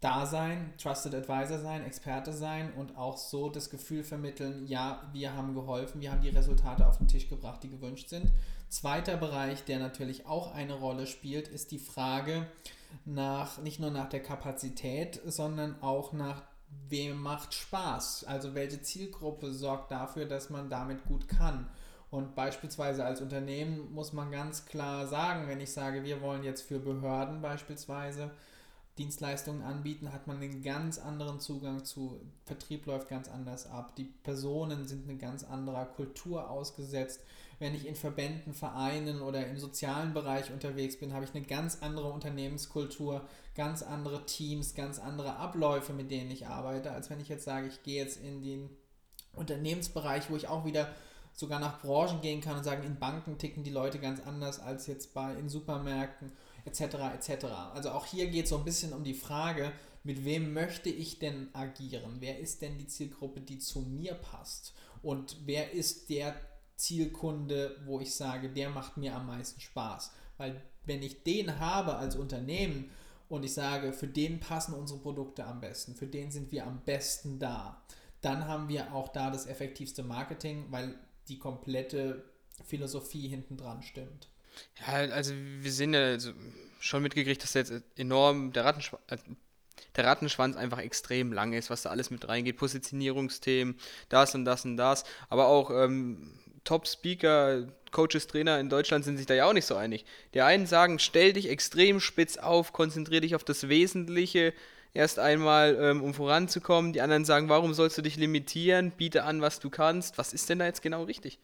da 0.00 0.24
sein, 0.24 0.72
Trusted 0.78 1.14
Advisor 1.14 1.58
sein, 1.58 1.84
Experte 1.84 2.32
sein 2.32 2.72
und 2.72 2.96
auch 2.96 3.18
so 3.18 3.50
das 3.50 3.68
Gefühl 3.68 4.02
vermitteln, 4.02 4.66
ja, 4.66 5.02
wir 5.12 5.34
haben 5.34 5.54
geholfen, 5.54 6.00
wir 6.00 6.10
haben 6.10 6.22
die 6.22 6.30
Resultate 6.30 6.86
auf 6.86 6.96
den 6.96 7.08
Tisch 7.08 7.28
gebracht, 7.28 7.62
die 7.62 7.70
gewünscht 7.70 8.08
sind. 8.08 8.32
Zweiter 8.70 9.18
Bereich, 9.18 9.64
der 9.64 9.78
natürlich 9.78 10.26
auch 10.26 10.54
eine 10.54 10.74
Rolle 10.74 11.06
spielt, 11.06 11.48
ist 11.48 11.70
die 11.70 11.78
Frage 11.78 12.46
nach, 13.04 13.58
nicht 13.58 13.78
nur 13.78 13.90
nach 13.90 14.08
der 14.08 14.22
Kapazität, 14.22 15.20
sondern 15.26 15.82
auch 15.82 16.12
nach 16.12 16.42
wem 16.88 17.20
macht 17.20 17.52
Spaß. 17.52 18.24
Also 18.24 18.54
welche 18.54 18.80
Zielgruppe 18.80 19.52
sorgt 19.52 19.90
dafür, 19.90 20.24
dass 20.24 20.48
man 20.48 20.70
damit 20.70 21.04
gut 21.04 21.28
kann. 21.28 21.68
Und 22.10 22.34
beispielsweise 22.34 23.04
als 23.04 23.20
Unternehmen 23.20 23.92
muss 23.92 24.12
man 24.12 24.32
ganz 24.32 24.64
klar 24.64 25.06
sagen, 25.06 25.46
wenn 25.46 25.60
ich 25.60 25.72
sage, 25.72 26.04
wir 26.04 26.22
wollen 26.22 26.42
jetzt 26.42 26.62
für 26.62 26.78
Behörden 26.80 27.42
beispielsweise 27.42 28.30
Dienstleistungen 28.98 29.62
anbieten, 29.62 30.12
hat 30.12 30.26
man 30.26 30.36
einen 30.36 30.62
ganz 30.62 30.98
anderen 30.98 31.40
Zugang 31.40 31.84
zu, 31.84 32.20
Vertrieb 32.44 32.86
läuft 32.86 33.08
ganz 33.08 33.28
anders 33.28 33.66
ab, 33.66 33.96
die 33.96 34.04
Personen 34.04 34.86
sind 34.86 35.08
eine 35.08 35.16
ganz 35.16 35.44
anderer 35.44 35.86
Kultur 35.86 36.50
ausgesetzt. 36.50 37.22
Wenn 37.58 37.74
ich 37.74 37.86
in 37.86 37.94
Verbänden, 37.94 38.54
Vereinen 38.54 39.20
oder 39.20 39.46
im 39.46 39.58
sozialen 39.58 40.14
Bereich 40.14 40.50
unterwegs 40.50 40.98
bin, 40.98 41.12
habe 41.12 41.24
ich 41.24 41.34
eine 41.34 41.44
ganz 41.44 41.82
andere 41.82 42.10
Unternehmenskultur, 42.10 43.26
ganz 43.54 43.82
andere 43.82 44.24
Teams, 44.24 44.74
ganz 44.74 44.98
andere 44.98 45.36
Abläufe, 45.36 45.92
mit 45.92 46.10
denen 46.10 46.30
ich 46.30 46.46
arbeite, 46.46 46.90
als 46.90 47.10
wenn 47.10 47.20
ich 47.20 47.28
jetzt 47.28 47.44
sage, 47.44 47.68
ich 47.68 47.82
gehe 47.82 48.02
jetzt 48.02 48.20
in 48.22 48.42
den 48.42 48.70
Unternehmensbereich, 49.34 50.30
wo 50.30 50.36
ich 50.36 50.48
auch 50.48 50.64
wieder 50.64 50.90
sogar 51.32 51.60
nach 51.60 51.80
Branchen 51.80 52.20
gehen 52.20 52.40
kann 52.40 52.56
und 52.56 52.64
sagen, 52.64 52.82
in 52.82 52.98
Banken 52.98 53.38
ticken 53.38 53.62
die 53.62 53.70
Leute 53.70 53.98
ganz 53.98 54.20
anders 54.20 54.60
als 54.60 54.86
jetzt 54.86 55.14
bei 55.14 55.32
in 55.34 55.48
Supermärkten 55.48 56.32
etc. 56.64 56.80
etc. 57.14 57.44
Also 57.74 57.90
auch 57.90 58.06
hier 58.06 58.28
geht 58.28 58.44
es 58.44 58.50
so 58.50 58.58
ein 58.58 58.64
bisschen 58.64 58.92
um 58.92 59.04
die 59.04 59.14
Frage, 59.14 59.72
mit 60.02 60.24
wem 60.24 60.52
möchte 60.54 60.88
ich 60.88 61.18
denn 61.18 61.48
agieren? 61.52 62.16
Wer 62.20 62.38
ist 62.38 62.62
denn 62.62 62.78
die 62.78 62.86
Zielgruppe, 62.86 63.40
die 63.40 63.58
zu 63.58 63.80
mir 63.80 64.14
passt? 64.14 64.74
Und 65.02 65.36
wer 65.44 65.72
ist 65.72 66.08
der 66.08 66.34
Zielkunde, 66.76 67.76
wo 67.84 68.00
ich 68.00 68.14
sage, 68.14 68.48
der 68.48 68.70
macht 68.70 68.96
mir 68.96 69.14
am 69.14 69.26
meisten 69.26 69.60
Spaß? 69.60 70.12
Weil 70.38 70.62
wenn 70.86 71.02
ich 71.02 71.22
den 71.22 71.60
habe 71.60 71.96
als 71.96 72.16
Unternehmen 72.16 72.90
und 73.28 73.44
ich 73.44 73.52
sage, 73.52 73.92
für 73.92 74.08
den 74.08 74.40
passen 74.40 74.74
unsere 74.74 75.00
Produkte 75.00 75.44
am 75.44 75.60
besten, 75.60 75.94
für 75.94 76.06
den 76.06 76.30
sind 76.30 76.50
wir 76.50 76.66
am 76.66 76.80
besten 76.84 77.38
da, 77.38 77.82
dann 78.22 78.46
haben 78.46 78.68
wir 78.68 78.94
auch 78.94 79.08
da 79.08 79.30
das 79.30 79.46
effektivste 79.46 80.02
Marketing, 80.02 80.66
weil 80.70 80.98
die 81.28 81.38
komplette 81.38 82.24
Philosophie 82.64 83.28
hinten 83.28 83.56
dran 83.56 83.82
stimmt. 83.82 84.29
Ja, 84.86 84.94
also 85.12 85.34
wir 85.34 85.72
sehen 85.72 85.94
ja 85.94 86.00
also 86.00 86.32
schon 86.80 87.02
mitgekriegt, 87.02 87.42
dass 87.42 87.54
jetzt 87.54 87.72
enorm 87.96 88.52
der 88.52 88.64
Rattenschwanz, 88.64 89.02
äh, 89.08 89.18
der 89.96 90.04
Rattenschwanz 90.04 90.56
einfach 90.56 90.78
extrem 90.78 91.32
lang 91.32 91.52
ist, 91.52 91.70
was 91.70 91.82
da 91.82 91.90
alles 91.90 92.10
mit 92.10 92.28
reingeht. 92.28 92.56
Positionierungsthemen, 92.56 93.76
das 94.08 94.34
und 94.34 94.44
das 94.44 94.64
und 94.64 94.76
das. 94.76 95.04
Aber 95.28 95.46
auch 95.46 95.70
ähm, 95.70 96.38
Top-Speaker, 96.64 97.66
Coaches, 97.90 98.26
Trainer 98.26 98.60
in 98.60 98.68
Deutschland 98.68 99.04
sind 99.04 99.16
sich 99.16 99.26
da 99.26 99.34
ja 99.34 99.46
auch 99.46 99.52
nicht 99.52 99.66
so 99.66 99.74
einig. 99.74 100.04
Die 100.34 100.42
einen 100.42 100.66
sagen, 100.66 100.98
stell 100.98 101.32
dich 101.32 101.48
extrem 101.48 102.00
spitz 102.00 102.36
auf, 102.36 102.72
konzentriere 102.72 103.22
dich 103.22 103.34
auf 103.34 103.44
das 103.44 103.68
Wesentliche 103.68 104.54
erst 104.92 105.18
einmal, 105.18 105.76
ähm, 105.80 106.02
um 106.02 106.14
voranzukommen. 106.14 106.92
Die 106.92 107.00
anderen 107.00 107.24
sagen, 107.24 107.48
warum 107.48 107.74
sollst 107.74 107.98
du 107.98 108.02
dich 108.02 108.16
limitieren? 108.16 108.92
Biete 108.92 109.24
an, 109.24 109.40
was 109.40 109.60
du 109.60 109.70
kannst. 109.70 110.18
Was 110.18 110.32
ist 110.32 110.48
denn 110.48 110.58
da 110.60 110.66
jetzt 110.66 110.82
genau 110.82 111.04
richtig? 111.04 111.38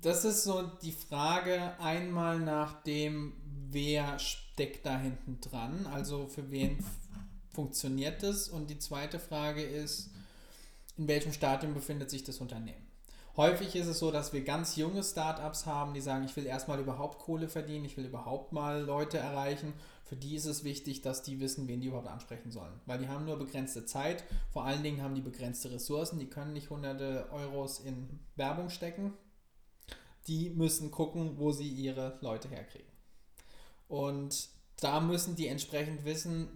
Das 0.00 0.24
ist 0.24 0.44
so 0.44 0.62
die 0.82 0.92
Frage 0.92 1.78
einmal 1.80 2.38
nach 2.40 2.82
dem, 2.82 3.34
wer 3.70 4.18
steckt 4.18 4.86
da 4.86 4.98
hinten 4.98 5.40
dran, 5.40 5.86
also 5.92 6.26
für 6.26 6.50
wen 6.50 6.84
funktioniert 7.52 8.22
das? 8.22 8.48
Und 8.48 8.70
die 8.70 8.78
zweite 8.78 9.18
Frage 9.18 9.62
ist, 9.62 10.10
in 10.96 11.08
welchem 11.08 11.32
Stadium 11.32 11.74
befindet 11.74 12.10
sich 12.10 12.24
das 12.24 12.38
Unternehmen? 12.38 12.84
Häufig 13.36 13.74
ist 13.74 13.88
es 13.88 13.98
so, 13.98 14.12
dass 14.12 14.32
wir 14.32 14.44
ganz 14.44 14.76
junge 14.76 15.02
Startups 15.02 15.66
haben, 15.66 15.92
die 15.92 16.00
sagen, 16.00 16.24
ich 16.24 16.36
will 16.36 16.46
erstmal 16.46 16.78
überhaupt 16.78 17.18
Kohle 17.18 17.48
verdienen, 17.48 17.84
ich 17.84 17.96
will 17.96 18.04
überhaupt 18.04 18.52
mal 18.52 18.82
Leute 18.82 19.18
erreichen. 19.18 19.72
Für 20.04 20.14
die 20.14 20.36
ist 20.36 20.44
es 20.44 20.62
wichtig, 20.62 21.02
dass 21.02 21.22
die 21.22 21.40
wissen, 21.40 21.66
wen 21.66 21.80
die 21.80 21.88
überhaupt 21.88 22.06
ansprechen 22.06 22.52
sollen. 22.52 22.74
Weil 22.86 22.98
die 22.98 23.08
haben 23.08 23.24
nur 23.24 23.36
begrenzte 23.36 23.86
Zeit, 23.86 24.22
vor 24.52 24.64
allen 24.64 24.84
Dingen 24.84 25.02
haben 25.02 25.16
die 25.16 25.20
begrenzte 25.20 25.72
Ressourcen, 25.72 26.20
die 26.20 26.28
können 26.28 26.52
nicht 26.52 26.70
hunderte 26.70 27.28
Euros 27.32 27.80
in 27.80 28.20
Werbung 28.36 28.70
stecken. 28.70 29.14
Die 30.26 30.50
müssen 30.50 30.90
gucken, 30.90 31.38
wo 31.38 31.52
sie 31.52 31.68
ihre 31.68 32.18
Leute 32.20 32.48
herkriegen. 32.48 32.88
Und 33.88 34.48
da 34.80 35.00
müssen 35.00 35.36
die 35.36 35.48
entsprechend 35.48 36.04
wissen, 36.04 36.48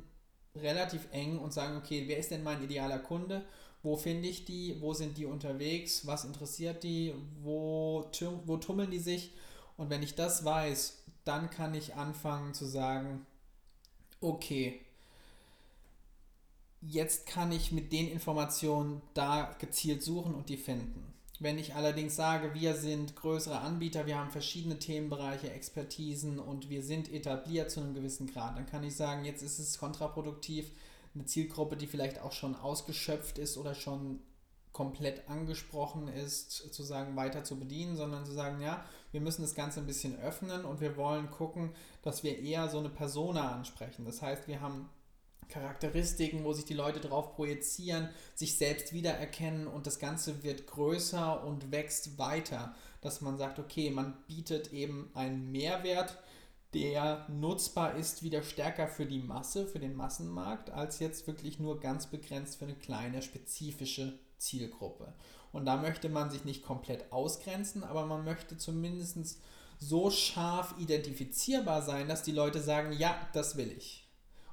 relativ 0.55 1.07
eng 1.13 1.39
und 1.39 1.53
sagen, 1.53 1.77
okay, 1.77 2.05
wer 2.07 2.19
ist 2.19 2.31
denn 2.31 2.43
mein 2.43 2.63
idealer 2.63 2.99
Kunde? 2.99 3.45
Wo 3.83 3.97
finde 3.97 4.29
ich 4.29 4.45
die? 4.45 4.81
Wo 4.81 4.93
sind 4.93 5.19
die 5.19 5.27
unterwegs? 5.27 6.07
Was 6.07 6.25
interessiert 6.25 6.83
die? 6.83 7.15
Wo, 7.43 8.11
wo 8.45 8.57
tummeln 8.57 8.91
die 8.91 8.99
sich? 8.99 9.33
Und 9.77 9.91
wenn 9.91 10.03
ich 10.03 10.15
das 10.15 10.45
weiß, 10.45 11.05
dann 11.25 11.51
kann 11.51 11.75
ich 11.75 11.95
anfangen 11.95 12.55
zu 12.55 12.67
sagen, 12.67 13.25
okay, 14.21 14.81
jetzt 16.81 17.27
kann 17.27 17.53
ich 17.53 17.71
mit 17.73 17.93
den 17.93 18.09
Informationen 18.09 19.03
da 19.15 19.57
gezielt 19.59 20.03
suchen 20.03 20.35
und 20.35 20.49
die 20.49 20.57
finden. 20.57 21.15
Wenn 21.41 21.59
ich 21.59 21.75
allerdings 21.77 22.17
sage, 22.17 22.53
wir 22.55 22.75
sind 22.75 23.15
größere 23.15 23.61
Anbieter, 23.61 24.07
wir 24.07 24.19
haben 24.19 24.31
verschiedene 24.31 24.79
Themenbereiche, 24.79 25.53
Expertisen 25.53 26.41
und 26.41 26.69
wir 26.69 26.83
sind 26.83 27.13
etabliert 27.13 27.71
zu 27.71 27.81
einem 27.81 27.95
gewissen 27.95 28.27
Grad, 28.27 28.57
dann 28.57 28.67
kann 28.67 28.83
ich 28.83 28.97
sagen, 28.97 29.25
jetzt 29.25 29.43
ist 29.43 29.61
es 29.61 29.79
kontraproduktiv, 29.79 30.73
eine 31.15 31.27
Zielgruppe, 31.27 31.77
die 31.77 31.87
vielleicht 31.87 32.21
auch 32.21 32.33
schon 32.33 32.57
ausgeschöpft 32.57 33.39
ist 33.39 33.57
oder 33.57 33.75
schon 33.75 34.21
komplett 34.73 35.29
angesprochen 35.29 36.09
ist, 36.09 36.73
zu 36.73 36.83
sagen, 36.83 37.17
weiter 37.17 37.43
zu 37.45 37.59
bedienen, 37.59 37.97
sondern 37.97 38.25
zu 38.25 38.33
sagen, 38.33 38.61
ja, 38.61 38.85
wir 39.13 39.21
müssen 39.21 39.43
das 39.43 39.55
Ganze 39.55 39.81
ein 39.81 39.87
bisschen 39.87 40.19
öffnen 40.21 40.65
und 40.65 40.81
wir 40.81 40.97
wollen 40.97 41.31
gucken, 41.31 41.71
dass 42.03 42.23
wir 42.23 42.39
eher 42.39 42.69
so 42.69 42.79
eine 42.79 42.91
Persona 42.91 43.53
ansprechen. 43.53 44.05
Das 44.05 44.23
heißt, 44.23 44.47
wir 44.47 44.61
haben 44.61 44.89
Charakteristiken, 45.49 46.45
wo 46.45 46.53
sich 46.53 46.65
die 46.65 46.75
Leute 46.75 47.01
drauf 47.01 47.35
projizieren, 47.35 48.09
sich 48.35 48.57
selbst 48.57 48.93
wiedererkennen 48.93 49.67
und 49.67 49.87
das 49.87 49.99
Ganze 49.99 50.43
wird 50.43 50.67
größer 50.67 51.45
und 51.45 51.71
wächst 51.71 52.19
weiter, 52.19 52.75
dass 53.01 53.21
man 53.21 53.39
sagt, 53.39 53.59
okay, 53.59 53.91
man 53.91 54.17
bietet 54.27 54.73
eben 54.73 55.11
einen 55.15 55.51
Mehrwert, 55.51 56.19
der 56.75 57.27
nutzbar 57.29 57.97
ist, 57.97 58.23
wieder 58.23 58.43
stärker 58.43 58.89
für 58.89 59.07
die 59.07 59.21
Masse, 59.21 59.67
für 59.67 59.79
den 59.79 59.97
Massenmarkt, 59.97 60.71
als 60.71 60.99
jetzt 60.99 61.27
wirklich 61.27 61.59
nur 61.59 61.81
ganz 61.81 62.09
begrenzt 62.09 62.59
für 62.59 62.67
eine 62.67 62.75
kleine, 62.75 63.23
spezifische 63.23 64.19
Zielgruppe. 64.37 65.15
Und 65.53 65.65
da 65.65 65.77
möchte 65.77 66.09
man 66.09 66.31
sich 66.31 66.45
nicht 66.45 66.63
komplett 66.63 67.11
ausgrenzen, 67.11 67.85
aber 67.85 68.05
man 68.05 68.25
möchte 68.25 68.59
zumindest 68.59 69.41
so 69.79 70.11
scharf 70.11 70.75
identifizierbar 70.79 71.83
sein, 71.83 72.09
dass 72.09 72.23
die 72.23 72.33
Leute 72.33 72.61
sagen, 72.61 72.93
ja, 72.93 73.17
das 73.33 73.57
will 73.57 73.73
ich. 73.77 74.08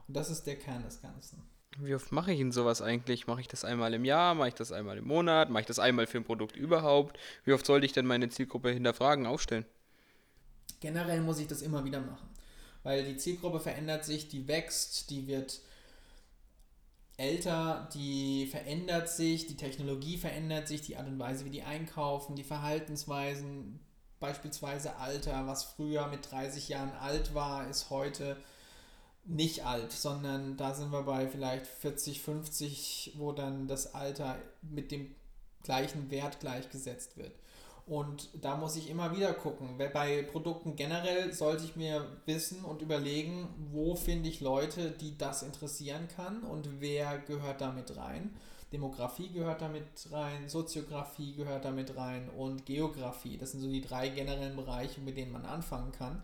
Und 0.07 0.15
das 0.15 0.29
ist 0.29 0.43
der 0.43 0.57
Kern 0.57 0.83
des 0.83 1.01
Ganzen. 1.01 1.41
Wie 1.77 1.93
oft 1.93 2.12
mache 2.12 2.31
ich 2.31 2.38
denn 2.38 2.51
sowas 2.51 2.81
eigentlich? 2.81 3.27
Mache 3.27 3.41
ich 3.41 3.47
das 3.47 3.65
einmal 3.65 3.93
im 3.93 4.05
Jahr? 4.05 4.33
Mache 4.33 4.50
ich 4.50 4.53
das 4.53 4.71
einmal 4.71 4.97
im 4.97 5.07
Monat? 5.07 5.50
Mache 5.50 5.62
ich 5.62 5.67
das 5.67 5.79
einmal 5.79 6.07
für 6.07 6.17
ein 6.17 6.24
Produkt 6.24 6.55
überhaupt? 6.55 7.19
Wie 7.43 7.51
oft 7.51 7.65
sollte 7.65 7.85
ich 7.85 7.91
denn 7.91 8.05
meine 8.05 8.29
Zielgruppe 8.29 8.69
hinterfragen, 8.71 9.25
aufstellen? 9.25 9.65
Generell 10.79 11.21
muss 11.21 11.39
ich 11.39 11.47
das 11.47 11.62
immer 11.62 11.83
wieder 11.83 12.00
machen, 12.00 12.29
weil 12.83 13.03
die 13.03 13.17
Zielgruppe 13.17 13.59
verändert 13.59 14.05
sich, 14.05 14.29
die 14.29 14.47
wächst, 14.47 15.09
die 15.09 15.27
wird 15.27 15.59
älter, 17.17 17.89
die 17.93 18.47
verändert 18.47 19.09
sich, 19.09 19.47
die 19.47 19.57
Technologie 19.57 20.17
verändert 20.17 20.67
sich, 20.67 20.81
die 20.81 20.97
Art 20.97 21.07
und 21.07 21.19
Weise, 21.19 21.45
wie 21.45 21.50
die 21.50 21.63
einkaufen, 21.63 22.35
die 22.35 22.43
Verhaltensweisen, 22.43 23.79
beispielsweise 24.19 24.95
Alter, 24.97 25.47
was 25.47 25.63
früher 25.63 26.07
mit 26.07 26.29
30 26.31 26.69
Jahren 26.69 26.91
alt 26.91 27.33
war, 27.33 27.69
ist 27.69 27.89
heute 27.89 28.38
nicht 29.25 29.65
alt, 29.65 29.91
sondern 29.91 30.55
da 30.55 30.74
sind 30.74 30.91
wir 30.91 31.03
bei 31.03 31.27
vielleicht 31.27 31.67
40, 31.67 32.22
50, 32.22 33.13
wo 33.17 33.32
dann 33.32 33.67
das 33.67 33.96
Alter 33.96 34.38
mit 34.62 34.91
dem 34.91 35.13
gleichen 35.63 36.12
Wert 36.12 36.39
gleichgesetzt 36.39 37.17
wird. 37.17 37.32
Und 37.88 38.29
da 38.41 38.58
muss 38.58 38.75
ich 38.75 38.89
immer 38.89 39.15
wieder 39.15 39.34
gucken. 39.34 39.77
Bei 39.77 40.24
Produkten 40.24 40.75
generell 40.75 41.34
sollte 41.34 41.65
ich 41.65 41.75
mir 41.75 42.03
wissen 42.25 42.65
und 42.65 42.82
überlegen, 42.82 43.48
wo 43.72 43.96
finde 43.96 44.27
ich 44.29 44.41
Leute, 44.41 44.89
die 44.89 45.17
das 45.17 45.44
interessieren 45.44 46.08
kann 46.15 46.41
und 46.44 46.82
wer 46.82 47.20
gehört 47.20 47.62
damit 47.62 47.96
rein. 47.96 48.36
Demografie 48.72 49.29
gehört 49.29 49.62
damit 49.62 49.86
rein, 50.12 50.50
Soziografie 50.50 51.36
gehört 51.36 51.65
damit 51.65 51.96
rein 51.96 52.29
und 52.29 52.65
Geografie. 52.65 53.38
Das 53.38 53.51
sind 53.51 53.62
so 53.62 53.70
die 53.70 53.82
drei 53.82 54.10
generellen 54.10 54.55
Bereiche, 54.55 55.01
mit 55.01 55.15
denen 55.15 55.32
man 55.32 55.46
anfangen 55.46 55.91
kann. 55.91 56.24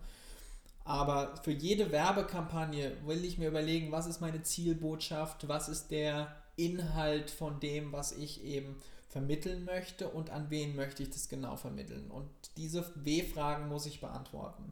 Aber 0.83 1.35
für 1.43 1.51
jede 1.51 1.91
Werbekampagne 1.91 2.97
will 3.05 3.23
ich 3.23 3.37
mir 3.37 3.49
überlegen, 3.49 3.91
was 3.91 4.07
ist 4.07 4.21
meine 4.21 4.41
Zielbotschaft, 4.41 5.47
was 5.47 5.69
ist 5.69 5.91
der 5.91 6.35
Inhalt 6.55 7.29
von 7.29 7.59
dem, 7.59 7.91
was 7.91 8.11
ich 8.11 8.43
eben 8.43 8.75
vermitteln 9.09 9.65
möchte 9.65 10.07
und 10.07 10.29
an 10.29 10.49
wen 10.49 10.75
möchte 10.75 11.03
ich 11.03 11.09
das 11.09 11.29
genau 11.29 11.57
vermitteln. 11.57 12.09
Und 12.09 12.29
diese 12.57 12.89
W-Fragen 12.95 13.67
muss 13.67 13.85
ich 13.85 13.99
beantworten. 13.99 14.71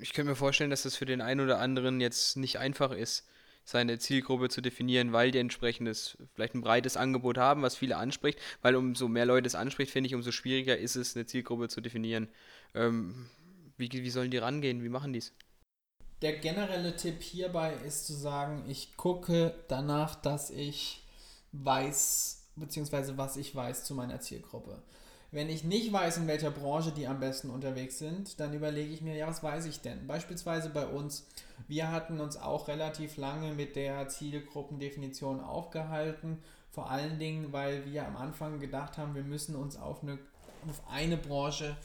Ich 0.00 0.12
könnte 0.12 0.30
mir 0.30 0.36
vorstellen, 0.36 0.70
dass 0.70 0.84
das 0.84 0.96
für 0.96 1.04
den 1.04 1.20
einen 1.20 1.40
oder 1.40 1.58
anderen 1.58 2.00
jetzt 2.00 2.36
nicht 2.36 2.58
einfach 2.58 2.92
ist, 2.92 3.26
seine 3.64 3.98
Zielgruppe 3.98 4.48
zu 4.48 4.60
definieren, 4.60 5.12
weil 5.12 5.32
die 5.32 5.38
entsprechendes, 5.38 6.16
vielleicht 6.34 6.54
ein 6.54 6.60
breites 6.60 6.96
Angebot 6.96 7.36
haben, 7.36 7.62
was 7.62 7.76
viele 7.76 7.96
anspricht, 7.96 8.38
weil 8.62 8.76
umso 8.76 9.08
mehr 9.08 9.26
Leute 9.26 9.48
es 9.48 9.56
anspricht, 9.56 9.90
finde 9.90 10.06
ich, 10.06 10.14
umso 10.14 10.30
schwieriger 10.30 10.78
ist 10.78 10.94
es, 10.94 11.16
eine 11.16 11.26
Zielgruppe 11.26 11.68
zu 11.68 11.80
definieren. 11.80 12.28
Ähm, 12.74 13.28
wie, 13.76 13.90
wie 13.90 14.10
sollen 14.10 14.30
die 14.30 14.38
rangehen? 14.38 14.82
Wie 14.82 14.88
machen 14.88 15.12
die 15.12 15.20
es? 15.20 15.32
Der 16.22 16.38
generelle 16.38 16.96
Tipp 16.96 17.22
hierbei 17.22 17.74
ist 17.86 18.06
zu 18.06 18.14
sagen, 18.14 18.64
ich 18.68 18.96
gucke 18.96 19.54
danach, 19.68 20.14
dass 20.14 20.50
ich 20.50 21.04
weiß, 21.52 22.44
beziehungsweise 22.56 23.18
was 23.18 23.36
ich 23.36 23.54
weiß 23.54 23.84
zu 23.84 23.94
meiner 23.94 24.20
Zielgruppe. 24.20 24.82
Wenn 25.30 25.50
ich 25.50 25.64
nicht 25.64 25.92
weiß, 25.92 26.18
in 26.18 26.28
welcher 26.28 26.50
Branche 26.50 26.92
die 26.92 27.06
am 27.06 27.20
besten 27.20 27.50
unterwegs 27.50 27.98
sind, 27.98 28.40
dann 28.40 28.54
überlege 28.54 28.94
ich 28.94 29.02
mir, 29.02 29.14
ja, 29.14 29.26
was 29.26 29.42
weiß 29.42 29.66
ich 29.66 29.80
denn? 29.80 30.06
Beispielsweise 30.06 30.70
bei 30.70 30.86
uns, 30.86 31.26
wir 31.68 31.90
hatten 31.90 32.20
uns 32.20 32.38
auch 32.38 32.68
relativ 32.68 33.18
lange 33.18 33.52
mit 33.52 33.76
der 33.76 34.08
Zielgruppendefinition 34.08 35.40
aufgehalten, 35.40 36.38
vor 36.70 36.90
allen 36.90 37.18
Dingen, 37.18 37.52
weil 37.52 37.84
wir 37.84 38.06
am 38.06 38.16
Anfang 38.16 38.60
gedacht 38.60 38.96
haben, 38.96 39.14
wir 39.14 39.24
müssen 39.24 39.56
uns 39.56 39.76
auf 39.76 40.02
eine, 40.02 40.18
auf 40.68 40.82
eine 40.88 41.16
Branche 41.16 41.76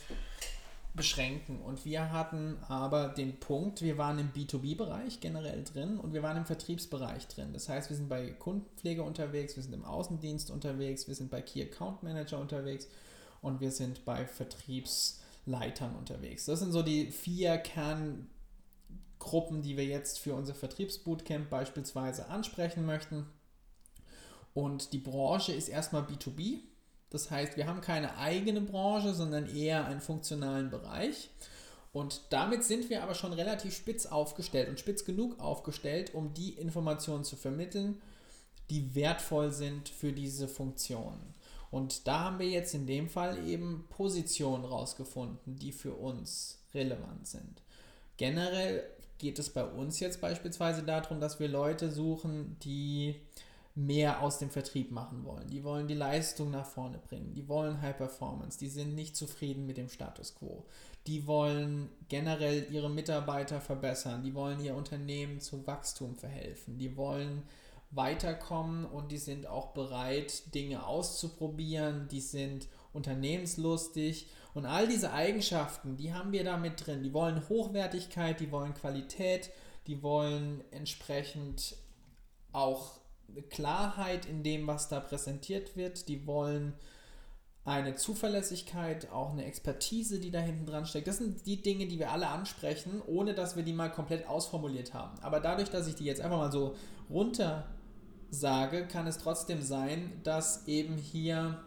beschränken. 0.93 1.61
Und 1.61 1.85
wir 1.85 2.11
hatten 2.11 2.57
aber 2.67 3.09
den 3.09 3.39
Punkt, 3.39 3.81
wir 3.81 3.97
waren 3.97 4.19
im 4.19 4.33
B2B-Bereich 4.33 5.21
generell 5.21 5.63
drin 5.63 5.97
und 5.97 6.13
wir 6.13 6.21
waren 6.21 6.37
im 6.37 6.45
Vertriebsbereich 6.45 7.27
drin. 7.27 7.53
Das 7.53 7.69
heißt, 7.69 7.89
wir 7.89 7.97
sind 7.97 8.09
bei 8.09 8.31
Kundenpflege 8.31 9.03
unterwegs, 9.03 9.55
wir 9.55 9.63
sind 9.63 9.73
im 9.73 9.85
Außendienst 9.85 10.51
unterwegs, 10.51 11.07
wir 11.07 11.15
sind 11.15 11.31
bei 11.31 11.41
Key 11.41 11.61
Account 11.61 12.03
Manager 12.03 12.39
unterwegs 12.39 12.89
und 13.41 13.61
wir 13.61 13.71
sind 13.71 14.03
bei 14.03 14.25
Vertriebsleitern 14.25 15.95
unterwegs. 15.95 16.45
Das 16.45 16.59
sind 16.59 16.73
so 16.73 16.81
die 16.81 17.11
vier 17.11 17.57
Kerngruppen, 17.57 19.61
die 19.61 19.77
wir 19.77 19.85
jetzt 19.85 20.19
für 20.19 20.35
unser 20.35 20.53
Vertriebsbootcamp 20.53 21.49
beispielsweise 21.49 22.27
ansprechen 22.27 22.85
möchten. 22.85 23.27
Und 24.53 24.91
die 24.91 24.99
Branche 24.99 25.53
ist 25.53 25.69
erstmal 25.69 26.01
B2B, 26.01 26.59
das 27.11 27.29
heißt, 27.29 27.57
wir 27.57 27.67
haben 27.67 27.81
keine 27.81 28.17
eigene 28.17 28.61
Branche, 28.61 29.13
sondern 29.13 29.53
eher 29.53 29.85
einen 29.85 30.01
funktionalen 30.01 30.69
Bereich. 30.69 31.29
Und 31.93 32.21
damit 32.29 32.63
sind 32.63 32.89
wir 32.89 33.03
aber 33.03 33.15
schon 33.15 33.33
relativ 33.33 33.75
spitz 33.75 34.05
aufgestellt 34.05 34.69
und 34.69 34.79
spitz 34.79 35.03
genug 35.03 35.39
aufgestellt, 35.39 36.13
um 36.13 36.33
die 36.33 36.51
Informationen 36.51 37.25
zu 37.25 37.35
vermitteln, 37.35 38.01
die 38.69 38.95
wertvoll 38.95 39.51
sind 39.51 39.89
für 39.89 40.13
diese 40.13 40.47
Funktionen. 40.47 41.33
Und 41.69 42.07
da 42.07 42.21
haben 42.21 42.39
wir 42.39 42.47
jetzt 42.47 42.73
in 42.73 42.87
dem 42.87 43.09
Fall 43.09 43.45
eben 43.45 43.85
Positionen 43.89 44.63
rausgefunden, 44.63 45.57
die 45.57 45.73
für 45.73 45.93
uns 45.93 46.59
relevant 46.73 47.27
sind. 47.27 47.61
Generell 48.15 48.83
geht 49.17 49.37
es 49.39 49.49
bei 49.49 49.65
uns 49.65 49.99
jetzt 49.99 50.21
beispielsweise 50.21 50.83
darum, 50.83 51.19
dass 51.19 51.39
wir 51.39 51.49
Leute 51.49 51.91
suchen, 51.91 52.57
die 52.63 53.15
mehr 53.73 54.21
aus 54.21 54.39
dem 54.39 54.49
Vertrieb 54.49 54.91
machen 54.91 55.23
wollen. 55.23 55.49
Die 55.49 55.63
wollen 55.63 55.87
die 55.87 55.93
Leistung 55.93 56.51
nach 56.51 56.65
vorne 56.65 56.97
bringen. 56.97 57.33
Die 57.33 57.47
wollen 57.47 57.81
High 57.81 57.97
Performance. 57.97 58.59
Die 58.59 58.69
sind 58.69 58.95
nicht 58.95 59.15
zufrieden 59.15 59.65
mit 59.65 59.77
dem 59.77 59.89
Status 59.89 60.35
quo. 60.35 60.65
Die 61.07 61.25
wollen 61.25 61.89
generell 62.09 62.67
ihre 62.71 62.89
Mitarbeiter 62.89 63.61
verbessern. 63.61 64.23
Die 64.23 64.35
wollen 64.35 64.59
ihr 64.59 64.75
Unternehmen 64.75 65.39
zu 65.39 65.65
Wachstum 65.65 66.15
verhelfen. 66.15 66.77
Die 66.77 66.97
wollen 66.97 67.43
weiterkommen 67.91 68.85
und 68.85 69.11
die 69.11 69.17
sind 69.17 69.47
auch 69.47 69.73
bereit, 69.73 70.53
Dinge 70.53 70.85
auszuprobieren. 70.85 72.07
Die 72.09 72.21
sind 72.21 72.67
unternehmenslustig 72.93 74.27
und 74.53 74.65
all 74.65 74.87
diese 74.87 75.13
Eigenschaften, 75.13 75.95
die 75.95 76.13
haben 76.13 76.31
wir 76.31 76.43
da 76.43 76.57
mit 76.57 76.85
drin. 76.85 77.03
Die 77.03 77.13
wollen 77.13 77.47
Hochwertigkeit, 77.47 78.39
die 78.39 78.51
wollen 78.51 78.73
Qualität, 78.73 79.49
die 79.87 80.03
wollen 80.03 80.63
entsprechend 80.71 81.77
auch 82.51 83.00
Klarheit 83.49 84.25
in 84.25 84.43
dem, 84.43 84.67
was 84.67 84.89
da 84.89 84.99
präsentiert 84.99 85.75
wird. 85.75 86.07
Die 86.07 86.25
wollen 86.27 86.73
eine 87.63 87.95
Zuverlässigkeit, 87.95 89.11
auch 89.11 89.31
eine 89.31 89.45
Expertise, 89.45 90.19
die 90.19 90.31
da 90.31 90.39
hinten 90.39 90.65
dran 90.65 90.85
steckt. 90.85 91.07
Das 91.07 91.17
sind 91.17 91.45
die 91.45 91.61
Dinge, 91.61 91.87
die 91.87 91.99
wir 91.99 92.11
alle 92.11 92.27
ansprechen, 92.27 93.01
ohne 93.05 93.33
dass 93.33 93.55
wir 93.55 93.63
die 93.63 93.73
mal 93.73 93.91
komplett 93.91 94.27
ausformuliert 94.27 94.93
haben. 94.93 95.19
Aber 95.21 95.39
dadurch, 95.39 95.69
dass 95.69 95.87
ich 95.87 95.95
die 95.95 96.05
jetzt 96.05 96.21
einfach 96.21 96.37
mal 96.37 96.51
so 96.51 96.75
runter 97.09 97.67
sage, 98.31 98.87
kann 98.87 99.05
es 99.05 99.19
trotzdem 99.19 99.61
sein, 99.61 100.19
dass 100.23 100.67
eben 100.67 100.97
hier 100.97 101.59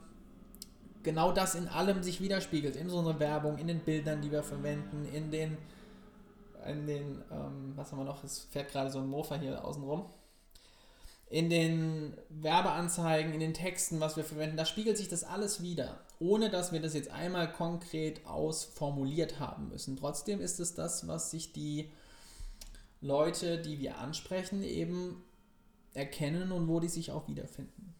genau 1.05 1.31
das 1.31 1.55
in 1.55 1.69
allem 1.69 2.03
sich 2.03 2.21
widerspiegelt. 2.21 2.75
In 2.75 2.91
unserer 2.91 3.21
Werbung, 3.21 3.59
in 3.59 3.69
den 3.69 3.81
Bildern, 3.81 4.21
die 4.21 4.33
wir 4.33 4.43
verwenden, 4.43 5.05
in 5.13 5.31
den, 5.31 5.57
in 6.67 6.87
den 6.87 7.23
ähm, 7.31 7.73
was 7.77 7.93
haben 7.93 7.99
wir 7.99 8.05
noch? 8.05 8.25
Es 8.25 8.41
fährt 8.51 8.73
gerade 8.73 8.91
so 8.91 8.99
ein 8.99 9.07
Mofa 9.07 9.37
hier 9.37 9.65
außen 9.65 9.85
rum 9.85 10.07
in 11.31 11.51
den 11.51 12.17
Werbeanzeigen, 12.29 13.33
in 13.33 13.41
den 13.41 13.55
Texten, 13.55 14.01
was 14.01 14.17
wir 14.17 14.25
verwenden, 14.25 14.57
da 14.57 14.65
spiegelt 14.65 14.97
sich 14.97 15.09
das 15.09 15.25
alles 15.25 15.63
wieder, 15.63 16.01
ohne 16.19 16.51
dass 16.51 16.73
wir 16.73 16.81
das 16.81 16.95
jetzt 16.95 17.11
einmal 17.11 17.51
konkret 17.51 18.25
ausformuliert 18.27 19.41
haben 19.41 19.69
müssen. 19.69 19.97
Trotzdem 19.97 20.41
ist 20.41 20.61
es 20.61 20.75
das, 20.75 21.09
was 21.09 21.31
sich 21.31 21.53
die 21.53 21.91
Leute, 23.01 23.59
die 23.59 23.79
wir 23.81 23.99
ansprechen, 23.99 24.63
eben 24.63 25.23
erkennen 25.93 26.53
und 26.53 26.69
wo 26.69 26.81
die 26.81 26.89
sich 26.89 27.11
auch 27.11 27.29
wiederfinden. 27.29 27.95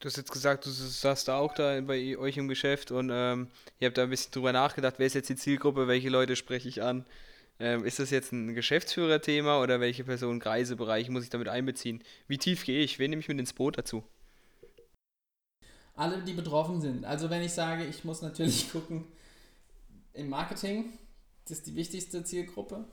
Du 0.00 0.06
hast 0.06 0.16
jetzt 0.16 0.30
gesagt, 0.30 0.64
du 0.64 0.70
saßt 0.70 1.26
da 1.26 1.38
auch 1.38 1.54
da 1.54 1.80
bei 1.80 2.16
euch 2.16 2.36
im 2.36 2.46
Geschäft 2.46 2.92
und 2.92 3.10
ähm, 3.12 3.48
ihr 3.80 3.86
habt 3.86 3.98
da 3.98 4.04
ein 4.04 4.10
bisschen 4.10 4.30
drüber 4.30 4.52
nachgedacht, 4.52 4.94
wer 4.98 5.06
ist 5.06 5.14
jetzt 5.14 5.28
die 5.28 5.36
Zielgruppe, 5.36 5.88
welche 5.88 6.08
Leute 6.08 6.36
spreche 6.36 6.68
ich 6.68 6.82
an. 6.82 7.04
Ähm, 7.60 7.84
ist 7.84 7.98
das 7.98 8.10
jetzt 8.10 8.32
ein 8.32 8.54
Geschäftsführerthema 8.54 9.60
oder 9.60 9.80
welche 9.80 10.04
Personenkreisebereiche 10.04 11.10
muss 11.10 11.24
ich 11.24 11.30
damit 11.30 11.48
einbeziehen? 11.48 12.02
Wie 12.28 12.38
tief 12.38 12.64
gehe 12.64 12.80
ich? 12.82 12.98
Wen 12.98 13.10
nehme 13.10 13.20
ich 13.20 13.28
mit 13.28 13.38
ins 13.38 13.52
Boot 13.52 13.78
dazu? 13.78 14.04
Alle, 15.94 16.22
die 16.22 16.34
betroffen 16.34 16.80
sind. 16.80 17.04
Also 17.04 17.28
wenn 17.30 17.42
ich 17.42 17.52
sage, 17.52 17.84
ich 17.84 18.04
muss 18.04 18.22
natürlich 18.22 18.70
gucken, 18.72 19.04
im 20.12 20.28
Marketing, 20.28 20.92
das 21.44 21.58
ist 21.58 21.66
die 21.66 21.74
wichtigste 21.74 22.22
Zielgruppe. 22.22 22.84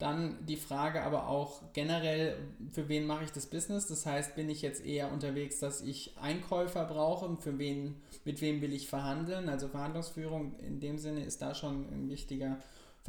Dann 0.00 0.44
die 0.46 0.56
Frage 0.56 1.02
aber 1.02 1.28
auch 1.28 1.72
generell, 1.74 2.38
für 2.72 2.88
wen 2.88 3.06
mache 3.06 3.24
ich 3.24 3.32
das 3.32 3.46
Business? 3.46 3.86
Das 3.86 4.06
heißt, 4.06 4.34
bin 4.34 4.48
ich 4.48 4.62
jetzt 4.62 4.84
eher 4.84 5.12
unterwegs, 5.12 5.58
dass 5.58 5.82
ich 5.82 6.16
Einkäufer 6.18 6.86
brauche? 6.86 7.36
Für 7.36 7.58
wen, 7.58 8.00
mit 8.24 8.40
wem 8.40 8.62
will 8.62 8.72
ich 8.72 8.88
verhandeln? 8.88 9.50
Also 9.50 9.68
Verhandlungsführung 9.68 10.58
in 10.60 10.80
dem 10.80 10.96
Sinne 10.96 11.24
ist 11.24 11.42
da 11.42 11.54
schon 11.54 11.86
ein 11.92 12.08
wichtiger 12.08 12.58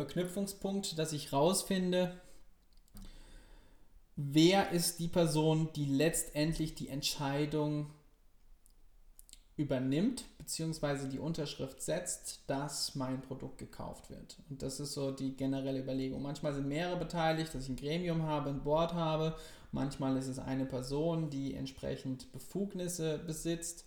Verknüpfungspunkt, 0.02 0.98
dass 0.98 1.14
ich 1.14 1.32
rausfinde, 1.32 2.20
wer 4.16 4.72
ist 4.72 5.00
die 5.00 5.08
Person, 5.08 5.70
die 5.76 5.86
letztendlich 5.86 6.74
die 6.74 6.90
Entscheidung 6.90 7.92
übernimmt, 9.58 10.26
beziehungsweise 10.40 11.08
die 11.08 11.20
Unterschrift 11.20 11.82
setzt, 11.82 12.42
dass 12.48 12.96
mein 12.96 13.22
Produkt 13.22 13.60
gekauft 13.60 14.10
wird. 14.10 14.38
Und 14.50 14.64
das 14.64 14.80
ist 14.80 14.94
so 14.94 15.12
die 15.12 15.36
generelle 15.36 15.82
Überlegung. 15.82 16.22
Manchmal 16.24 16.56
sind 16.56 16.68
mehrere 16.68 16.98
beteiligt, 16.98 17.54
dass 17.54 17.66
ich 17.66 17.70
ein 17.70 17.76
Gremium 17.76 18.24
habe, 18.24 18.50
ein 18.50 18.64
Board 18.64 18.94
habe. 18.94 19.36
Manchmal 19.72 20.18
ist 20.18 20.28
es 20.28 20.40
eine 20.40 20.66
Person, 20.66 21.30
die 21.30 21.54
entsprechend 21.54 22.32
Befugnisse 22.32 23.20
besitzt. 23.20 23.86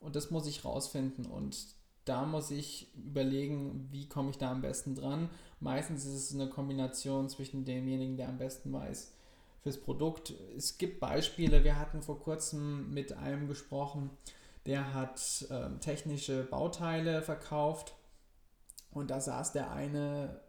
Und 0.00 0.16
das 0.16 0.30
muss 0.30 0.46
ich 0.46 0.64
rausfinden. 0.64 1.26
Und 1.26 1.66
da 2.04 2.26
muss 2.26 2.50
ich 2.50 2.92
überlegen, 2.96 3.88
wie 3.90 4.08
komme 4.08 4.30
ich 4.30 4.38
da 4.38 4.50
am 4.50 4.60
besten 4.60 4.94
dran. 4.94 5.30
Meistens 5.60 6.04
ist 6.04 6.14
es 6.14 6.34
eine 6.34 6.50
Kombination 6.50 7.28
zwischen 7.28 7.64
demjenigen, 7.64 8.16
der 8.16 8.28
am 8.28 8.38
besten 8.38 8.72
weiß 8.72 9.12
fürs 9.62 9.80
Produkt. 9.80 10.34
Es 10.56 10.76
gibt 10.76 11.00
Beispiele, 11.00 11.64
wir 11.64 11.78
hatten 11.78 12.02
vor 12.02 12.20
kurzem 12.20 12.92
mit 12.92 13.14
einem 13.14 13.48
gesprochen, 13.48 14.10
der 14.66 14.94
hat 14.94 15.46
äh, 15.50 15.78
technische 15.80 16.44
Bauteile 16.44 17.22
verkauft 17.22 17.94
und 18.92 19.10
da 19.10 19.20
saß 19.20 19.52
der 19.52 19.72
eine, 19.72 20.40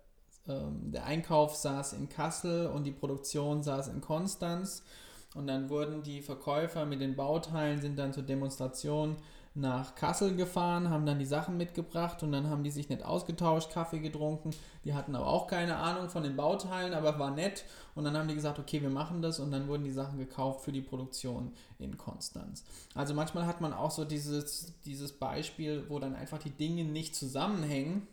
ähm, 0.47 0.91
der 0.91 1.05
Einkauf 1.05 1.55
saß 1.55 1.93
in 1.93 2.09
Kassel 2.09 2.67
und 2.67 2.83
die 2.83 2.91
Produktion 2.91 3.63
saß 3.63 3.87
in 3.87 4.01
Konstanz 4.01 4.83
und 5.33 5.47
dann 5.47 5.69
wurden 5.69 6.03
die 6.03 6.21
Verkäufer 6.21 6.85
mit 6.85 7.01
den 7.01 7.15
Bauteilen, 7.15 7.81
sind 7.81 7.97
dann 7.97 8.13
zur 8.13 8.23
Demonstration 8.23 9.17
nach 9.55 9.95
Kassel 9.95 10.35
gefahren, 10.35 10.89
haben 10.89 11.05
dann 11.05 11.17
die 11.17 11.25
Sachen 11.25 11.55
mitgebracht 11.55 12.21
und 12.23 12.33
dann 12.33 12.49
haben 12.49 12.63
die 12.63 12.71
sich 12.71 12.89
nicht 12.89 13.03
ausgetauscht, 13.03 13.71
Kaffee 13.71 13.99
getrunken. 13.99 14.51
Die 14.83 14.93
hatten 14.93 15.15
aber 15.15 15.27
auch 15.27 15.47
keine 15.47 15.77
Ahnung 15.77 16.09
von 16.09 16.23
den 16.23 16.35
Bauteilen, 16.35 16.93
aber 16.93 17.17
war 17.17 17.31
nett. 17.31 17.63
Und 17.95 18.03
dann 18.03 18.17
haben 18.17 18.27
die 18.27 18.35
gesagt, 18.35 18.59
okay, 18.59 18.81
wir 18.81 18.89
machen 18.89 19.21
das 19.21 19.39
und 19.39 19.51
dann 19.51 19.69
wurden 19.69 19.85
die 19.85 19.91
Sachen 19.91 20.19
gekauft 20.19 20.65
für 20.65 20.73
die 20.73 20.81
Produktion 20.81 21.53
in 21.79 21.97
Konstanz. 21.97 22.65
Also 22.93 23.13
manchmal 23.13 23.45
hat 23.45 23.61
man 23.61 23.71
auch 23.71 23.91
so 23.91 24.03
dieses, 24.03 24.73
dieses 24.81 25.13
Beispiel, 25.13 25.85
wo 25.87 25.99
dann 25.99 26.15
einfach 26.15 26.39
die 26.39 26.51
Dinge 26.51 26.83
nicht 26.83 27.15
zusammenhängen, 27.15 28.07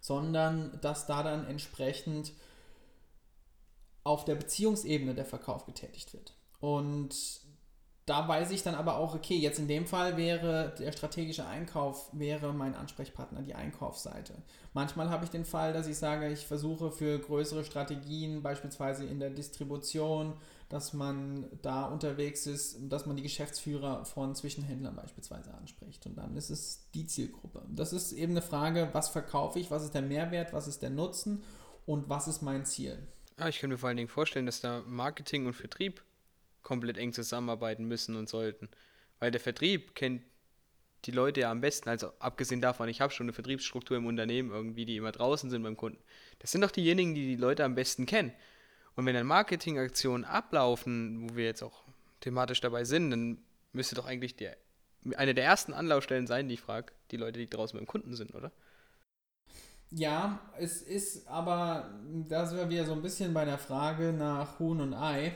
sondern 0.00 0.76
dass 0.80 1.06
da 1.06 1.22
dann 1.22 1.46
entsprechend 1.46 2.32
auf 4.02 4.24
der 4.24 4.34
Beziehungsebene 4.34 5.14
der 5.14 5.24
Verkauf 5.24 5.66
getätigt 5.66 6.12
wird. 6.12 6.34
Und 6.58 7.14
da 8.06 8.28
weiß 8.28 8.52
ich 8.52 8.62
dann 8.62 8.76
aber 8.76 8.98
auch, 8.98 9.16
okay, 9.16 9.36
jetzt 9.36 9.58
in 9.58 9.66
dem 9.66 9.84
Fall 9.84 10.16
wäre 10.16 10.72
der 10.78 10.92
strategische 10.92 11.44
Einkauf 11.44 12.08
wäre 12.12 12.52
mein 12.54 12.76
Ansprechpartner, 12.76 13.42
die 13.42 13.54
Einkaufsseite. 13.54 14.34
Manchmal 14.74 15.10
habe 15.10 15.24
ich 15.24 15.30
den 15.30 15.44
Fall, 15.44 15.72
dass 15.72 15.88
ich 15.88 15.98
sage, 15.98 16.28
ich 16.28 16.46
versuche 16.46 16.92
für 16.92 17.18
größere 17.18 17.64
Strategien, 17.64 18.44
beispielsweise 18.44 19.04
in 19.04 19.18
der 19.18 19.30
Distribution, 19.30 20.34
dass 20.68 20.92
man 20.92 21.46
da 21.62 21.86
unterwegs 21.86 22.46
ist, 22.46 22.78
dass 22.82 23.06
man 23.06 23.16
die 23.16 23.24
Geschäftsführer 23.24 24.04
von 24.04 24.36
Zwischenhändlern 24.36 24.94
beispielsweise 24.94 25.52
anspricht. 25.54 26.06
Und 26.06 26.16
dann 26.16 26.36
ist 26.36 26.50
es 26.50 26.88
die 26.94 27.06
Zielgruppe. 27.06 27.62
Das 27.68 27.92
ist 27.92 28.12
eben 28.12 28.32
eine 28.32 28.42
Frage, 28.42 28.88
was 28.92 29.08
verkaufe 29.08 29.58
ich, 29.58 29.72
was 29.72 29.82
ist 29.82 29.94
der 29.94 30.02
Mehrwert, 30.02 30.52
was 30.52 30.68
ist 30.68 30.80
der 30.80 30.90
Nutzen 30.90 31.42
und 31.86 32.08
was 32.08 32.28
ist 32.28 32.40
mein 32.40 32.64
Ziel. 32.64 32.98
Ah, 33.36 33.48
ich 33.48 33.58
kann 33.58 33.70
mir 33.70 33.78
vor 33.78 33.88
allen 33.88 33.96
Dingen 33.96 34.08
vorstellen, 34.08 34.46
dass 34.46 34.60
da 34.60 34.82
Marketing 34.86 35.46
und 35.46 35.54
Vertrieb 35.54 36.02
komplett 36.66 36.98
eng 36.98 37.12
zusammenarbeiten 37.12 37.84
müssen 37.84 38.16
und 38.16 38.28
sollten. 38.28 38.68
Weil 39.20 39.30
der 39.30 39.40
Vertrieb 39.40 39.94
kennt 39.94 40.22
die 41.04 41.12
Leute 41.12 41.42
ja 41.42 41.52
am 41.52 41.60
besten, 41.60 41.88
also 41.88 42.10
abgesehen 42.18 42.60
davon, 42.60 42.88
ich 42.88 43.00
habe 43.00 43.12
schon 43.12 43.26
eine 43.26 43.32
Vertriebsstruktur 43.32 43.96
im 43.96 44.06
Unternehmen 44.06 44.50
irgendwie, 44.50 44.84
die 44.84 44.96
immer 44.96 45.12
draußen 45.12 45.48
sind 45.48 45.62
beim 45.62 45.76
Kunden. 45.76 46.02
Das 46.40 46.50
sind 46.50 46.62
doch 46.62 46.72
diejenigen, 46.72 47.14
die 47.14 47.24
die 47.24 47.36
Leute 47.36 47.64
am 47.64 47.76
besten 47.76 48.04
kennen. 48.04 48.32
Und 48.96 49.06
wenn 49.06 49.14
dann 49.14 49.28
Marketingaktionen 49.28 50.24
ablaufen, 50.24 51.30
wo 51.30 51.36
wir 51.36 51.44
jetzt 51.44 51.62
auch 51.62 51.84
thematisch 52.18 52.60
dabei 52.60 52.82
sind, 52.82 53.12
dann 53.12 53.38
müsste 53.72 53.94
doch 53.94 54.06
eigentlich 54.06 54.34
der, 54.34 54.56
eine 55.16 55.34
der 55.34 55.44
ersten 55.44 55.72
Anlaufstellen 55.72 56.26
sein, 56.26 56.48
die 56.48 56.54
ich 56.54 56.60
frage, 56.60 56.92
die 57.12 57.16
Leute, 57.16 57.38
die 57.38 57.48
draußen 57.48 57.78
beim 57.78 57.86
Kunden 57.86 58.16
sind, 58.16 58.34
oder? 58.34 58.50
Ja, 59.90 60.40
es 60.58 60.82
ist 60.82 61.28
aber, 61.28 61.94
da 62.28 62.44
sind 62.44 62.58
wir 62.58 62.68
wieder 62.68 62.86
so 62.86 62.94
ein 62.94 63.02
bisschen 63.02 63.32
bei 63.32 63.44
der 63.44 63.58
Frage 63.58 64.12
nach 64.12 64.58
Huhn 64.58 64.80
und 64.80 64.94
Ei. 64.94 65.32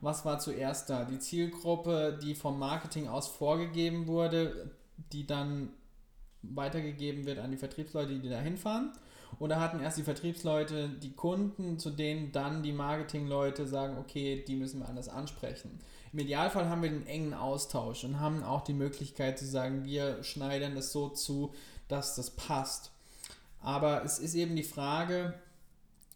Was 0.00 0.24
war 0.24 0.38
zuerst 0.38 0.90
da? 0.90 1.04
Die 1.04 1.18
Zielgruppe, 1.18 2.18
die 2.22 2.34
vom 2.34 2.58
Marketing 2.58 3.08
aus 3.08 3.28
vorgegeben 3.28 4.06
wurde, 4.06 4.70
die 5.12 5.26
dann 5.26 5.70
weitergegeben 6.42 7.26
wird 7.26 7.38
an 7.38 7.50
die 7.50 7.56
Vertriebsleute, 7.56 8.18
die 8.18 8.28
da 8.28 8.38
hinfahren? 8.38 8.92
Oder 9.38 9.60
hatten 9.60 9.80
erst 9.80 9.98
die 9.98 10.02
Vertriebsleute 10.02 10.88
die 10.88 11.12
Kunden, 11.12 11.78
zu 11.78 11.90
denen 11.90 12.32
dann 12.32 12.62
die 12.62 12.72
Marketingleute 12.72 13.66
sagen, 13.66 13.98
okay, 13.98 14.44
die 14.46 14.56
müssen 14.56 14.80
wir 14.80 14.88
anders 14.88 15.08
ansprechen? 15.08 15.78
Im 16.12 16.20
Idealfall 16.20 16.68
haben 16.68 16.82
wir 16.82 16.90
einen 16.90 17.06
engen 17.06 17.34
Austausch 17.34 18.04
und 18.04 18.20
haben 18.20 18.42
auch 18.42 18.62
die 18.62 18.72
Möglichkeit 18.72 19.38
zu 19.38 19.46
sagen, 19.46 19.84
wir 19.84 20.22
schneiden 20.24 20.76
es 20.76 20.92
so 20.92 21.10
zu, 21.10 21.52
dass 21.88 22.14
das 22.14 22.30
passt. 22.30 22.90
Aber 23.60 24.04
es 24.04 24.18
ist 24.18 24.34
eben 24.34 24.56
die 24.56 24.62
Frage, 24.62 25.34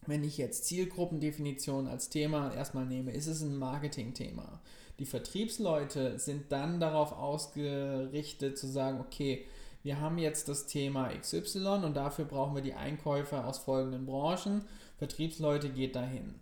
wenn 0.07 0.23
ich 0.23 0.37
jetzt 0.37 0.65
Zielgruppendefinition 0.65 1.87
als 1.87 2.09
Thema 2.09 2.53
erstmal 2.53 2.85
nehme, 2.85 3.11
ist 3.11 3.27
es 3.27 3.41
ein 3.41 3.57
Marketing-Thema. 3.57 4.61
Die 4.99 5.05
Vertriebsleute 5.05 6.19
sind 6.19 6.51
dann 6.51 6.79
darauf 6.79 7.13
ausgerichtet 7.13 8.57
zu 8.57 8.67
sagen, 8.67 8.99
okay, 8.99 9.45
wir 9.81 9.99
haben 9.99 10.17
jetzt 10.17 10.47
das 10.47 10.65
Thema 10.65 11.09
XY 11.09 11.81
und 11.83 11.95
dafür 11.95 12.25
brauchen 12.25 12.55
wir 12.55 12.61
die 12.61 12.73
Einkäufer 12.73 13.45
aus 13.45 13.57
folgenden 13.57 14.05
Branchen. 14.05 14.63
Vertriebsleute 14.97 15.69
geht 15.69 15.95
dahin. 15.95 16.35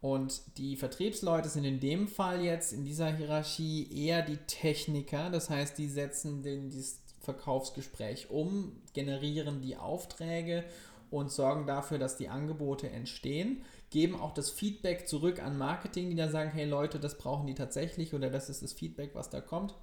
Und 0.00 0.42
die 0.58 0.76
Vertriebsleute 0.76 1.48
sind 1.48 1.64
in 1.64 1.78
dem 1.78 2.08
Fall 2.08 2.42
jetzt 2.42 2.72
in 2.72 2.84
dieser 2.84 3.14
Hierarchie 3.14 3.88
eher 3.94 4.22
die 4.22 4.38
Techniker, 4.48 5.30
das 5.30 5.48
heißt, 5.48 5.78
die 5.78 5.86
setzen 5.86 6.42
den, 6.42 6.70
das 6.70 6.98
Verkaufsgespräch 7.20 8.28
um, 8.30 8.72
generieren 8.94 9.60
die 9.60 9.76
Aufträge 9.76 10.64
und 11.12 11.30
sorgen 11.30 11.66
dafür, 11.66 11.98
dass 11.98 12.16
die 12.16 12.28
Angebote 12.28 12.88
entstehen, 12.90 13.62
geben 13.90 14.18
auch 14.18 14.32
das 14.32 14.50
Feedback 14.50 15.06
zurück 15.06 15.42
an 15.42 15.58
Marketing, 15.58 16.08
die 16.08 16.16
dann 16.16 16.32
sagen, 16.32 16.50
hey 16.50 16.64
Leute, 16.64 16.98
das 16.98 17.18
brauchen 17.18 17.46
die 17.46 17.54
tatsächlich 17.54 18.14
oder 18.14 18.30
das 18.30 18.48
ist 18.48 18.62
das 18.62 18.72
Feedback, 18.72 19.14
was 19.14 19.28
da 19.28 19.40
kommt, 19.40 19.74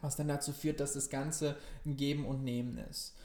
was 0.00 0.14
dann 0.14 0.28
dazu 0.28 0.52
führt, 0.52 0.78
dass 0.78 0.92
das 0.92 1.10
Ganze 1.10 1.56
ein 1.84 1.96
Geben 1.96 2.24
und 2.24 2.44
Nehmen 2.44 2.78
ist. 2.78 3.16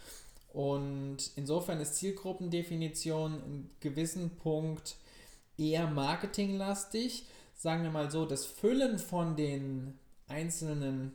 Und 0.51 1.17
insofern 1.35 1.79
ist 1.79 1.95
Zielgruppendefinition 1.95 3.43
in 3.45 3.69
gewissen 3.79 4.31
Punkt 4.37 4.95
eher 5.57 5.87
marketinglastig, 5.87 7.25
sagen 7.53 7.83
wir 7.83 7.91
mal 7.91 8.09
so, 8.09 8.25
das 8.25 8.45
Füllen 8.45 8.97
von 8.97 9.35
den 9.35 9.99
einzelnen 10.27 11.13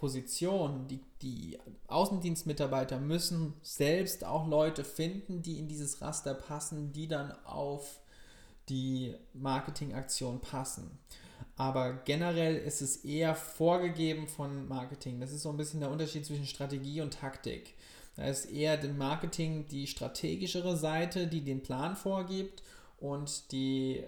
Positionen, 0.00 0.88
die, 0.88 1.00
die 1.20 1.58
Außendienstmitarbeiter 1.88 2.98
müssen 2.98 3.52
selbst 3.60 4.24
auch 4.24 4.48
Leute 4.48 4.82
finden, 4.82 5.42
die 5.42 5.58
in 5.58 5.68
dieses 5.68 6.00
Raster 6.00 6.32
passen, 6.32 6.90
die 6.92 7.06
dann 7.06 7.32
auf 7.44 8.00
die 8.70 9.14
Marketingaktion 9.34 10.40
passen. 10.40 10.98
Aber 11.54 11.92
generell 12.06 12.56
ist 12.56 12.80
es 12.80 13.04
eher 13.04 13.34
vorgegeben 13.34 14.26
von 14.26 14.66
Marketing. 14.66 15.20
Das 15.20 15.32
ist 15.32 15.42
so 15.42 15.50
ein 15.50 15.58
bisschen 15.58 15.80
der 15.80 15.90
Unterschied 15.90 16.24
zwischen 16.24 16.46
Strategie 16.46 17.02
und 17.02 17.12
Taktik. 17.12 17.74
Da 18.16 18.24
ist 18.24 18.46
eher 18.46 18.78
dem 18.78 18.96
Marketing 18.96 19.68
die 19.68 19.86
strategischere 19.86 20.78
Seite, 20.78 21.26
die 21.26 21.42
den 21.42 21.62
Plan 21.62 21.94
vorgibt 21.94 22.62
und 22.96 23.52
die 23.52 24.02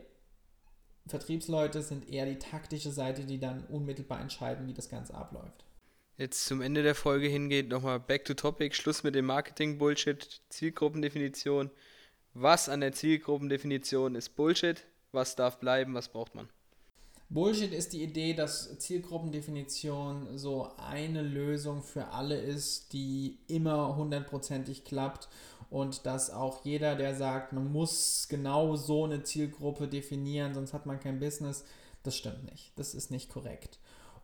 Vertriebsleute 1.07 1.83
sind 1.83 2.09
eher 2.09 2.25
die 2.25 2.39
taktische 2.39 2.91
Seite, 2.91 3.25
die 3.25 3.39
dann 3.39 3.65
unmittelbar 3.65 4.21
entscheiden, 4.23 4.67
wie 4.67 4.73
das 4.75 4.89
Ganze 4.89 5.13
abläuft. 5.13 5.67
Jetzt 6.19 6.45
zum 6.45 6.61
Ende 6.61 6.83
der 6.83 6.95
Folge 6.95 7.27
hingeht, 7.27 7.69
nochmal 7.69 7.99
back 7.99 8.27
to 8.27 8.35
topic, 8.35 8.75
Schluss 8.77 9.03
mit 9.03 9.15
dem 9.15 9.25
Marketing-Bullshit, 9.27 10.43
Zielgruppendefinition. 10.51 11.71
Was 12.35 12.69
an 12.69 12.81
der 12.81 12.93
Zielgruppendefinition 12.93 14.15
ist 14.15 14.37
Bullshit? 14.37 14.85
Was 15.13 15.37
darf 15.37 15.59
bleiben? 15.59 15.95
Was 15.95 16.09
braucht 16.09 16.35
man? 16.35 16.49
Bullshit 17.31 17.73
ist 17.73 17.95
die 17.95 18.03
Idee, 18.03 18.35
dass 18.35 18.79
Zielgruppendefinition 18.79 20.37
so 20.37 20.71
eine 20.77 21.23
Lösung 21.23 21.83
für 21.83 22.09
alle 22.09 22.39
ist, 22.39 22.93
die 22.93 23.39
immer 23.47 23.97
hundertprozentig 23.97 24.85
klappt 24.85 25.31
und 25.71 26.05
dass 26.05 26.29
auch 26.29 26.63
jeder, 26.67 26.95
der 26.95 27.15
sagt, 27.15 27.55
man 27.55 27.73
muss 27.73 28.27
genau 28.29 28.77
so 28.77 29.05
eine 29.05 29.23
Zielgruppe 29.23 29.89
definieren, 29.89 30.53
sonst 30.53 30.75
hat 30.75 30.85
man 30.85 31.01
kein 31.01 31.21
Business, 31.21 31.65
das 32.03 32.17
stimmt 32.19 32.45
nicht. 32.51 32.73
Das 32.77 32.95
ist 32.95 33.11
nicht 33.11 33.31
korrekt. 33.31 33.79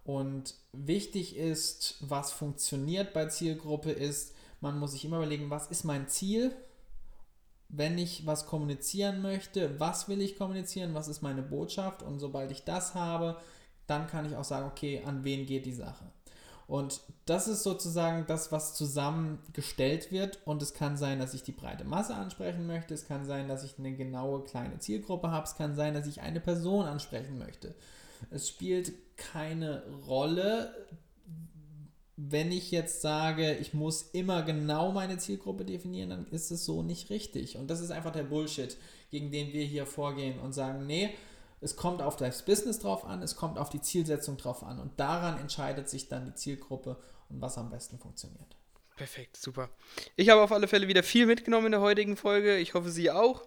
Und 0.09 0.55
wichtig 0.73 1.37
ist, 1.37 1.97
was 2.01 2.33
funktioniert 2.33 3.13
bei 3.13 3.27
Zielgruppe 3.27 3.91
ist, 3.91 4.33
man 4.63 4.79
muss 4.79 4.93
sich 4.93 5.05
immer 5.05 5.19
überlegen, 5.19 5.51
was 5.51 5.67
ist 5.67 5.85
mein 5.85 6.09
Ziel, 6.09 6.57
wenn 7.69 7.99
ich 7.99 8.25
was 8.25 8.47
kommunizieren 8.47 9.21
möchte, 9.21 9.79
was 9.79 10.09
will 10.09 10.23
ich 10.23 10.39
kommunizieren, 10.39 10.95
was 10.95 11.09
ist 11.09 11.21
meine 11.21 11.43
Botschaft 11.43 12.03
und 12.03 12.21
sobald 12.21 12.51
ich 12.51 12.65
das 12.65 12.95
habe, 12.95 13.37
dann 13.87 14.07
kann 14.07 14.25
ich 14.25 14.35
auch 14.35 14.45
sagen, 14.45 14.71
okay, 14.71 15.03
an 15.05 15.25
wen 15.25 15.45
geht 15.45 15.67
die 15.67 15.75
Sache. 15.75 16.07
Und 16.67 17.03
das 17.27 17.47
ist 17.47 17.63
sozusagen 17.63 18.25
das, 18.27 18.51
was 18.51 18.75
zusammengestellt 18.75 20.11
wird. 20.11 20.39
Und 20.47 20.63
es 20.63 20.73
kann 20.73 20.97
sein, 20.97 21.19
dass 21.19 21.35
ich 21.35 21.43
die 21.43 21.53
breite 21.53 21.85
Masse 21.85 22.15
ansprechen 22.15 22.67
möchte. 22.67 22.95
Es 22.95 23.07
kann 23.07 23.27
sein, 23.27 23.49
dass 23.49 23.65
ich 23.65 23.79
eine 23.79 23.95
genaue 23.95 24.45
kleine 24.45 24.79
Zielgruppe 24.79 25.31
habe. 25.31 25.47
Es 25.47 25.55
kann 25.55 25.75
sein, 25.75 25.93
dass 25.93 26.07
ich 26.07 26.21
eine 26.23 26.41
Person 26.41 26.85
ansprechen 26.85 27.39
möchte. 27.39 27.75
Es 28.31 28.49
spielt 28.49 28.93
keine 29.17 29.83
Rolle, 30.07 30.75
wenn 32.17 32.51
ich 32.51 32.73
jetzt 32.73 33.01
sage, 33.01 33.55
ich 33.55 33.75
muss 33.75 34.03
immer 34.03 34.43
genau 34.43 34.91
meine 34.91 35.19
Zielgruppe 35.19 35.65
definieren, 35.65 36.11
dann 36.11 36.27
ist 36.27 36.51
es 36.51 36.65
so 36.65 36.83
nicht 36.83 37.11
richtig. 37.11 37.57
Und 37.57 37.69
das 37.69 37.81
ist 37.81 37.93
einfach 37.93 38.11
der 38.11 38.25
Bullshit, 38.25 38.77
gegen 39.11 39.31
den 39.31 39.53
wir 39.53 39.65
hier 39.65 39.87
vorgehen 39.87 40.41
und 40.41 40.53
sagen, 40.53 40.85
nee, 40.87 41.11
es 41.61 41.77
kommt 41.77 42.03
auf 42.03 42.17
das 42.17 42.45
Business 42.45 42.81
drauf 42.81 43.05
an, 43.05 43.23
es 43.23 43.37
kommt 43.37 43.57
auf 43.57 43.71
die 43.71 43.81
Zielsetzung 43.81 44.37
drauf 44.37 44.65
an 44.65 44.81
und 44.81 44.99
daran 44.99 45.39
entscheidet 45.39 45.89
sich 45.89 46.09
dann 46.09 46.27
die 46.27 46.35
Zielgruppe 46.35 46.97
und 47.29 47.41
was 47.41 47.57
am 47.57 47.71
besten 47.71 47.99
funktioniert. 47.99 48.57
Perfekt, 48.97 49.37
super. 49.37 49.71
Ich 50.17 50.29
habe 50.29 50.43
auf 50.43 50.51
alle 50.51 50.67
Fälle 50.67 50.89
wieder 50.89 51.05
viel 51.05 51.27
mitgenommen 51.27 51.67
in 51.67 51.73
der 51.73 51.81
heutigen 51.81 52.17
Folge. 52.17 52.57
Ich 52.57 52.75
hoffe, 52.75 52.91
Sie 52.91 53.13
auch. 53.13 53.47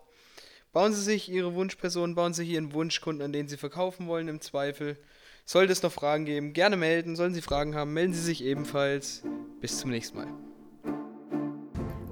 Bauen 0.74 0.94
Sie 0.94 1.02
sich 1.02 1.30
Ihre 1.30 1.54
Wunschperson, 1.54 2.16
bauen 2.16 2.34
Sie 2.34 2.44
sich 2.44 2.52
Ihren 2.52 2.74
Wunschkunden, 2.74 3.26
an 3.26 3.34
den 3.34 3.50
Sie 3.50 3.58
verkaufen 3.58 4.08
wollen, 4.08 4.30
im 4.30 4.40
Zweifel. 4.40 4.98
Sollte 5.44 5.74
es 5.74 5.84
noch 5.84 5.92
Fragen 5.92 6.24
geben, 6.24 6.54
gerne 6.54 6.78
melden. 6.78 7.18
Sollen 7.18 7.34
Sie 7.34 7.42
Fragen 7.42 7.76
haben, 7.76 7.94
melden 7.94 8.14
Sie 8.14 8.22
sich 8.22 8.42
ebenfalls. 8.42 9.22
Bis 9.60 9.80
zum 9.80 9.90
nächsten 9.90 10.18
Mal. 10.18 10.28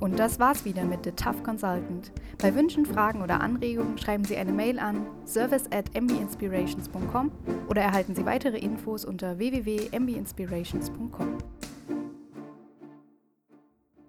Und 0.02 0.20
das 0.20 0.40
war's 0.40 0.66
wieder 0.66 0.84
mit 0.84 1.06
The 1.06 1.12
Tough 1.12 1.42
Consultant. 1.44 2.12
Bei 2.38 2.54
Wünschen, 2.54 2.86
Fragen 2.86 3.22
oder 3.22 3.40
Anregungen 3.40 3.98
schreiben 3.98 4.26
Sie 4.26 4.36
eine 4.36 4.52
Mail 4.52 4.78
an 4.78 5.08
service 5.26 5.64
at 5.72 5.94
mbinspirations.com 5.94 7.32
oder 7.70 7.82
erhalten 7.82 8.14
Sie 8.14 8.26
weitere 8.26 8.58
Infos 8.58 9.06
unter 9.06 9.38
www.mbinspirations.com. 9.38 11.38